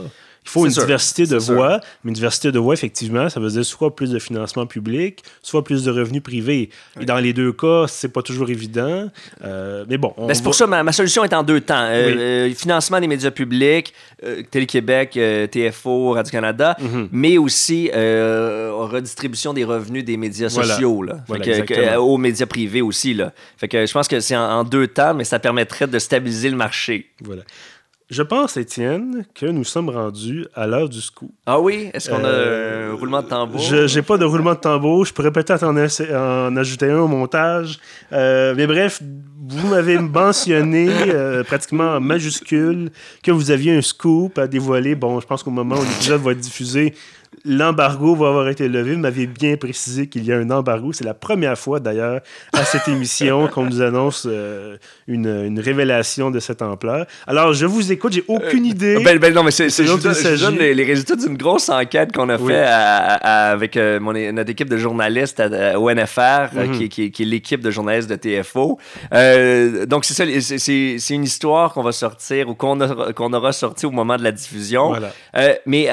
[0.48, 3.66] Il faut une diversité de voix, mais une diversité de voix, effectivement, ça veut dire
[3.66, 6.70] soit plus de financement public, soit plus de revenus privés.
[7.02, 9.10] Et dans les deux cas, c'est pas toujours évident.
[9.44, 10.14] Euh, mais bon.
[10.18, 11.76] Ben, c'est pour ça, ma, ma, solution est en deux temps.
[11.78, 13.94] Euh, euh, financement des médias publics,
[14.50, 15.20] Télé-Québec,
[15.52, 17.10] TFO, Radio-Canada, mhm.
[17.12, 21.20] mais aussi redistribution des revenus des médias sociaux, là.
[22.00, 23.14] aux médias privés aussi.
[23.14, 23.34] Là.
[23.58, 26.56] Fait que je pense que c'est en deux temps, mais ça permettrait de stabiliser le
[26.56, 27.10] marché.
[27.22, 27.44] Voilà.
[28.10, 31.30] Je pense, Étienne, que nous sommes rendus à l'heure du scoop.
[31.46, 31.90] Ah oui?
[31.94, 33.60] Est-ce qu'on a un roulement de tambour?
[33.60, 35.04] Je n'ai pas de roulement de tambour.
[35.04, 37.80] Je pourrais peut-être en, en, ajouter un au montage.
[38.14, 39.02] Euh, mais bref,
[39.50, 42.92] vous m'avez mentionné euh, pratiquement en majuscule
[43.24, 44.96] que vous aviez un scoop à dévoiler.
[44.96, 46.94] Bon, je pense qu'au moment où l'épisode va être diffusé,
[47.48, 48.94] L'embargo va avoir été levé.
[48.94, 50.92] Vous m'avez bien précisé qu'il y a un embargo.
[50.92, 52.20] C'est la première fois, d'ailleurs,
[52.52, 54.76] à cette émission qu'on nous annonce euh,
[55.08, 57.06] une, révélation de cette ampleur.
[57.26, 58.12] Alors, je vous écoute.
[58.14, 59.04] J'ai aucune euh, idée.
[59.04, 63.78] Ben, ben, non, mais c'est les, les, résultats d'une grosse enquête qu'on a fait avec
[63.78, 65.42] euh, mon, notre équipe de journalistes
[65.78, 66.90] au NFR, mhm.
[66.90, 68.78] qui, est l'équipe de journalistes de TFO.
[69.88, 70.26] donc, c'est ça.
[70.58, 74.94] C'est une histoire qu'on va sortir ou qu'on aura sorti au moment de la diffusion.
[75.66, 75.86] mais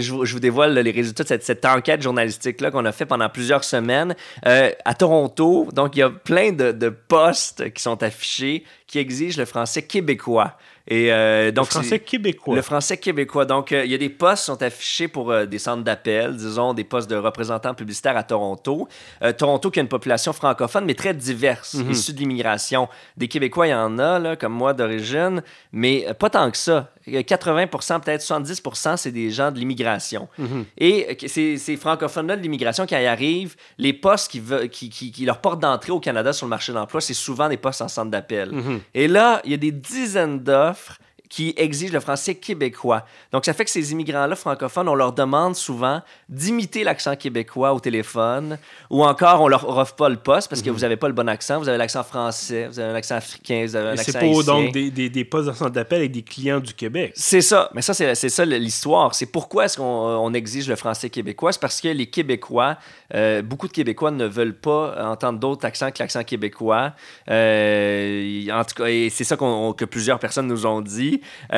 [0.00, 3.64] je, je vous dévoile les résultats de cette, enquête journalistique-là qu'on a fait pendant plusieurs
[3.64, 4.14] semaines
[4.46, 5.68] euh, à Toronto.
[5.72, 10.56] Donc, il y a plein de, postes qui sont affichés qui exige le français québécois.
[10.88, 12.54] Et euh, donc, le français québécois.
[12.54, 13.44] Le français québécois.
[13.44, 16.36] Donc, euh, il y a des postes qui sont affichés pour euh, des centres d'appel,
[16.36, 18.88] disons des postes de représentants publicitaires à Toronto.
[19.36, 21.90] Toronto qui a une population francophone, mais très diverse, Mhm.
[21.90, 22.88] issue de l'immigration.
[23.16, 26.90] Des Québécois, il y en a, là, comme moi d'origine, mais pas tant que ça.
[27.08, 30.28] 80% peut-être 70% c'est des gens de l'immigration.
[30.38, 30.64] Mhm.
[30.78, 35.12] Et ces, ces francophones-là de l'immigration, quand ils arrivent, les postes qui, veulent, qui, qui,
[35.12, 37.82] qui leur portent d'entrée au Canada sur le marché de l'emploi, c'est souvent des postes
[37.82, 38.52] en centre d'appel.
[38.52, 38.80] Mhm.
[38.94, 43.04] Et là, il y a des dizaines d'offres qui exigent le français québécois.
[43.32, 47.80] Donc, ça fait que ces immigrants-là francophones, on leur demande souvent d'imiter l'accent québécois au
[47.80, 48.58] téléphone,
[48.90, 51.28] ou encore on leur offre pas le poste parce que vous n'avez pas le bon
[51.28, 54.12] accent, vous avez l'accent français, vous avez un accent africain, vous avez un Et accent
[54.12, 54.54] c'est pour haïtien.
[54.54, 57.12] donc des, des, des postes centre d'appel avec des clients du Québec.
[57.14, 57.70] C'est ça.
[57.74, 59.14] Mais ça, c'est ça l'histoire.
[59.14, 61.52] C'est pourquoi est-ce qu'on on exige le français québécois?
[61.52, 62.76] C'est parce que les Québécois,
[63.14, 66.92] euh, beaucoup de Québécois ne veulent pas entendre d'autres accents que l'accent québécois.
[67.30, 71.15] Euh, en tout cas, et c'est ça que plusieurs personnes nous ont dit.
[71.52, 71.56] Euh,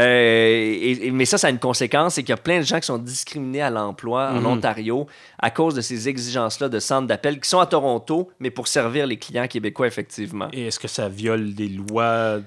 [0.80, 2.78] et- et- mais ça, ça a une conséquence, c'est qu'il y a plein de gens
[2.80, 4.46] qui sont discriminés à l'emploi en Mhm.
[4.46, 5.06] Ontario
[5.40, 9.06] à cause de ces exigences-là de centres d'appel qui sont à Toronto, mais pour servir
[9.06, 10.48] les clients québécois, effectivement.
[10.52, 12.40] Et est-ce que ça viole des lois euh,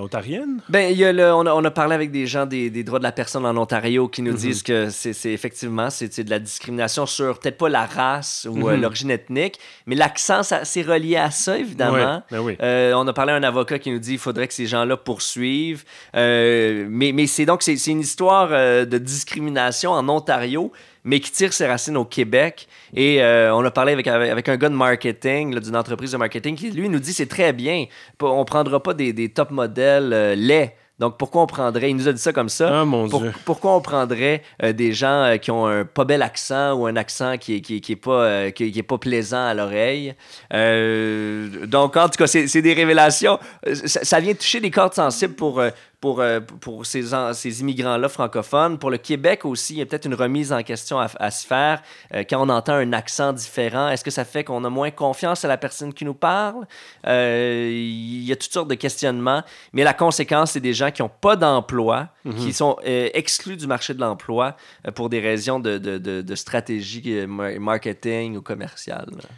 [0.00, 0.60] ontariennes?
[0.68, 2.82] Ben, il y a le- on, a, on a parlé avec des gens des, des
[2.84, 4.38] droits de la personne en Ontario qui nous Mhm.
[4.38, 8.74] disent que c'est effectivement c'est de la discrimination sur peut-être pas la race ou euh,
[8.76, 8.80] Mhm.
[8.82, 12.22] l'origine ethnique, mais l'accent, c'est relié à ça, évidemment.
[12.30, 12.56] Ben oui.
[12.62, 14.96] Euh, on a parlé à un avocat qui nous dit qu'il faudrait que ces gens-là
[14.96, 15.84] poursuivent.
[16.16, 16.49] Euh,
[16.88, 20.72] mais mais c'est donc c'est une histoire euh, de discrimination en Ontario,
[21.04, 22.66] mais qui tire ses racines au Québec.
[22.94, 26.56] Et euh, on a parlé avec, avec, un gars de marketing, d'une entreprise de marketing,
[26.56, 27.86] qui lui nous dit c'est très bien.
[28.20, 30.74] On prendra pas des, des top modèles euh, laids.
[30.98, 33.32] Donc pourquoi on prendrait, il nous a dit ça comme ça, Ah, mon pour- Dieu.
[33.46, 36.94] pourquoi on prendrait euh, des gens euh, qui ont un pas bel accent ou un
[36.96, 39.54] accent qui est, qui, est- qui est pas, euh, qui, qui est pas plaisant à
[39.54, 40.14] l'oreille?
[40.52, 43.38] Euh, donc, en tout cas, c'est des révélations.
[43.66, 45.70] Euh, Ça, ça vient toucher des cordes sensibles pour, euh,
[46.00, 48.78] pour, euh, pour ces, en- ces immigrants-là francophones.
[48.78, 51.46] Pour le Québec aussi, il y a peut-être une remise en question à, à se
[51.46, 51.82] faire.
[52.14, 55.44] Euh, quand on entend un accent différent, est-ce que ça fait qu'on a moins confiance
[55.44, 56.66] à la personne qui nous parle?
[57.06, 59.42] Euh, Il y a toutes sortes de questionnements.
[59.72, 63.92] Mais la conséquence, c'est des gens qui n'ont pas d'emploi, qui sont exclus du marché
[63.94, 64.56] de l'emploi
[64.94, 69.06] pour des raisons de, de, de, de stratégie mar- marketing ou commerciale.
[69.16, 69.28] là.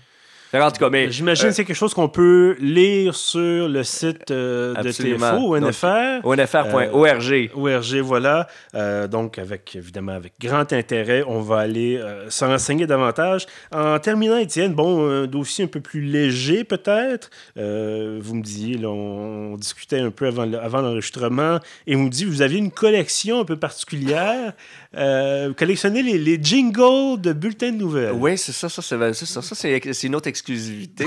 [0.52, 3.68] Fait que En tout cas, mais J'imagine que c'est quelque chose qu'on peut lire sur
[3.68, 4.92] le site euh, de.
[4.92, 6.20] TFO, ONFR.
[6.24, 7.50] onfr.org.
[7.54, 8.46] ORG, voilà.
[8.74, 13.46] Euh, donc, avec évidemment, avec grand intérêt, on va aller euh, se renseigner davantage.
[13.74, 17.30] En terminant, Étienne, bon, un dossier un peu plus léger peut-être.
[17.56, 21.94] Euh, vous me disiez, là, on, on discutait un peu avant, le- avant l'enregistrement, et
[21.94, 24.52] vous me dites, vous aviez une collection un peu particulière.
[24.96, 28.12] Euh, vous collectionnez les, les jingles de bulletins de nouvelles.
[28.12, 31.04] Oui, c'est ça, ça, c'est ça, ça, c'est c'est une autre exclusivité.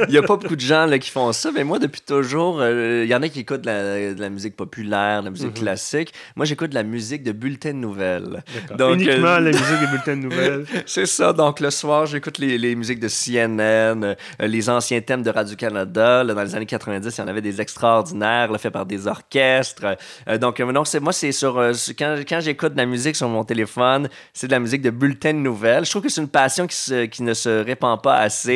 [0.00, 2.58] Il n'y a pas beaucoup de gens là, qui font ça, mais moi, depuis toujours,
[2.60, 5.30] euh, il y en a qui écoutent de la, de la musique populaire, de la
[5.30, 6.12] musique classique.
[6.34, 8.42] Moi, j'écoute de la musique de bulletins de nouvelles.
[8.76, 10.64] Donc, Uniquement euh, la musique des bulletins de nouvelles.
[10.86, 11.32] C'est ça.
[11.32, 16.24] Donc, le soir, j'écoute les, les musiques de CNN, euh, les anciens thèmes de Radio-Canada.
[16.24, 19.96] Dans les années 90, il y en avait des extraordinaires, là, faits par des orchestres.
[20.28, 21.58] Euh, donc, euh, non, c'est, moi, c'est sur.
[21.58, 24.90] euh, quand quand j'écoute de la musique sur mon téléphone, c'est de la musique de
[24.90, 25.84] bulletins de nouvelles.
[25.84, 28.55] Je trouve que c'est une passion qui, se- qui ne se répand pas assez.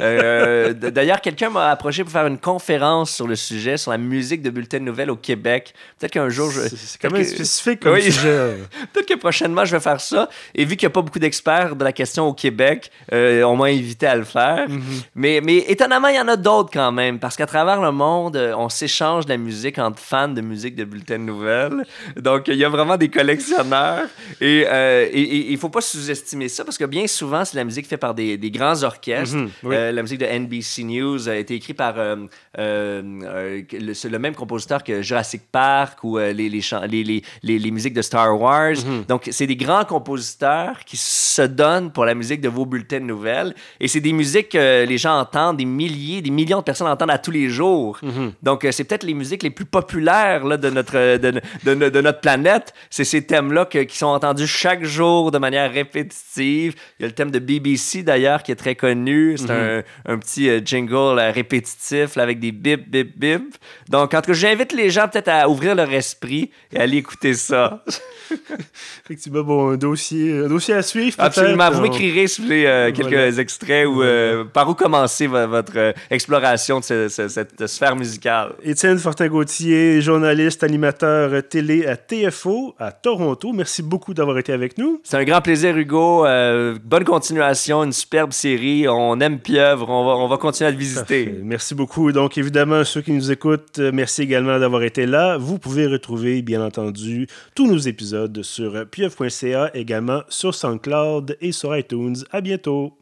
[0.00, 3.98] Euh, d- d'ailleurs, quelqu'un m'a approché pour faire une conférence sur le sujet, sur la
[3.98, 5.74] musique de bulletins de nouvelles au Québec.
[5.98, 6.60] Peut-être qu'un jour, je.
[6.68, 8.02] C'est quand même que- spécifique comme Oui.
[8.02, 8.56] sujet.
[8.92, 10.28] Peut-être que prochainement, je vais faire ça.
[10.54, 13.56] Et vu qu'il n'y a pas beaucoup d'experts de la question au Québec, euh, on
[13.56, 14.66] m'a invité à le faire.
[15.14, 17.18] mais, mais étonnamment, il y en a d'autres quand même.
[17.18, 20.74] Parce qu'à travers le monde, euh, on s'échange de la musique entre fans de musique
[20.74, 21.84] de bulletins de nouvelles.
[22.16, 24.06] Donc, il y a vraiment des collectionneurs.
[24.40, 27.86] Et euh, il ne faut pas sous-estimer ça parce que bien souvent, c'est la musique
[27.86, 29.36] faite par des, des grands orchestres.
[29.62, 29.74] Oui.
[29.76, 32.16] Euh, la musique de NBC News a été écrite par euh,
[32.58, 37.22] euh, le, même compositeur que Jurassic Park ou les, les, les,
[37.58, 38.74] les, musiques de Star Wars.
[39.08, 43.04] Donc, c'est des grands compositeurs qui se donnent pour la musique de vos bulletins de
[43.04, 43.54] nouvelles.
[43.80, 47.10] Et c'est des musiques que les gens entendent, des milliers, des millions de personnes entendent
[47.10, 48.00] à tous les jours.
[48.42, 51.30] Donc, c'est peut-être les musiques les plus populaires là, de, notre, de,
[51.64, 52.72] de- de- de notre planète.
[52.90, 56.74] C'est ces thèmes-là qui sont entendus chaque jour de manière répétitive.
[56.98, 59.29] Il y a le thème de BBC d'ailleurs qui est très connu.
[59.36, 63.54] C'est un, un petit euh, jingle euh, répétitif là, avec des bip, bip, bip.
[63.88, 66.98] Donc, en tout cas, j'invite les gens peut-être à ouvrir leur esprit et à aller
[66.98, 67.84] écouter ça.
[69.04, 71.16] Effectivement, bon, un dossier, un dossier à suivre.
[71.16, 71.26] peut-être.
[71.38, 71.70] Absolument.
[71.70, 73.40] Vous m'écrirez si vous voulez euh, quelques Voilà.
[73.40, 74.02] extraits ou
[74.52, 78.52] par où commencer vo- votre exploration de ce- ce- cette sphère musicale?
[78.62, 83.52] Étienne Fortin-Gauthier, journaliste, animateur télé à TFO à Toronto.
[83.52, 85.00] Merci beaucoup d'avoir été avec nous.
[85.04, 86.24] C'est un grand plaisir, Hugo.
[86.84, 88.86] Bonne continuation, une superbe série.
[88.88, 89.88] On aime Pieuvre.
[89.88, 91.34] On va, on va continuer à le visiter.
[91.42, 92.12] Merci beaucoup.
[92.12, 95.36] Donc, évidemment, ceux qui nous écoutent, euh, merci également d'avoir été là.
[95.38, 101.76] Vous pouvez retrouver, bien entendu, tous nos épisodes sur pieuvre.ca, également sur SoundCloud et sur
[101.76, 102.16] iTunes.
[102.30, 102.94] À bientôt.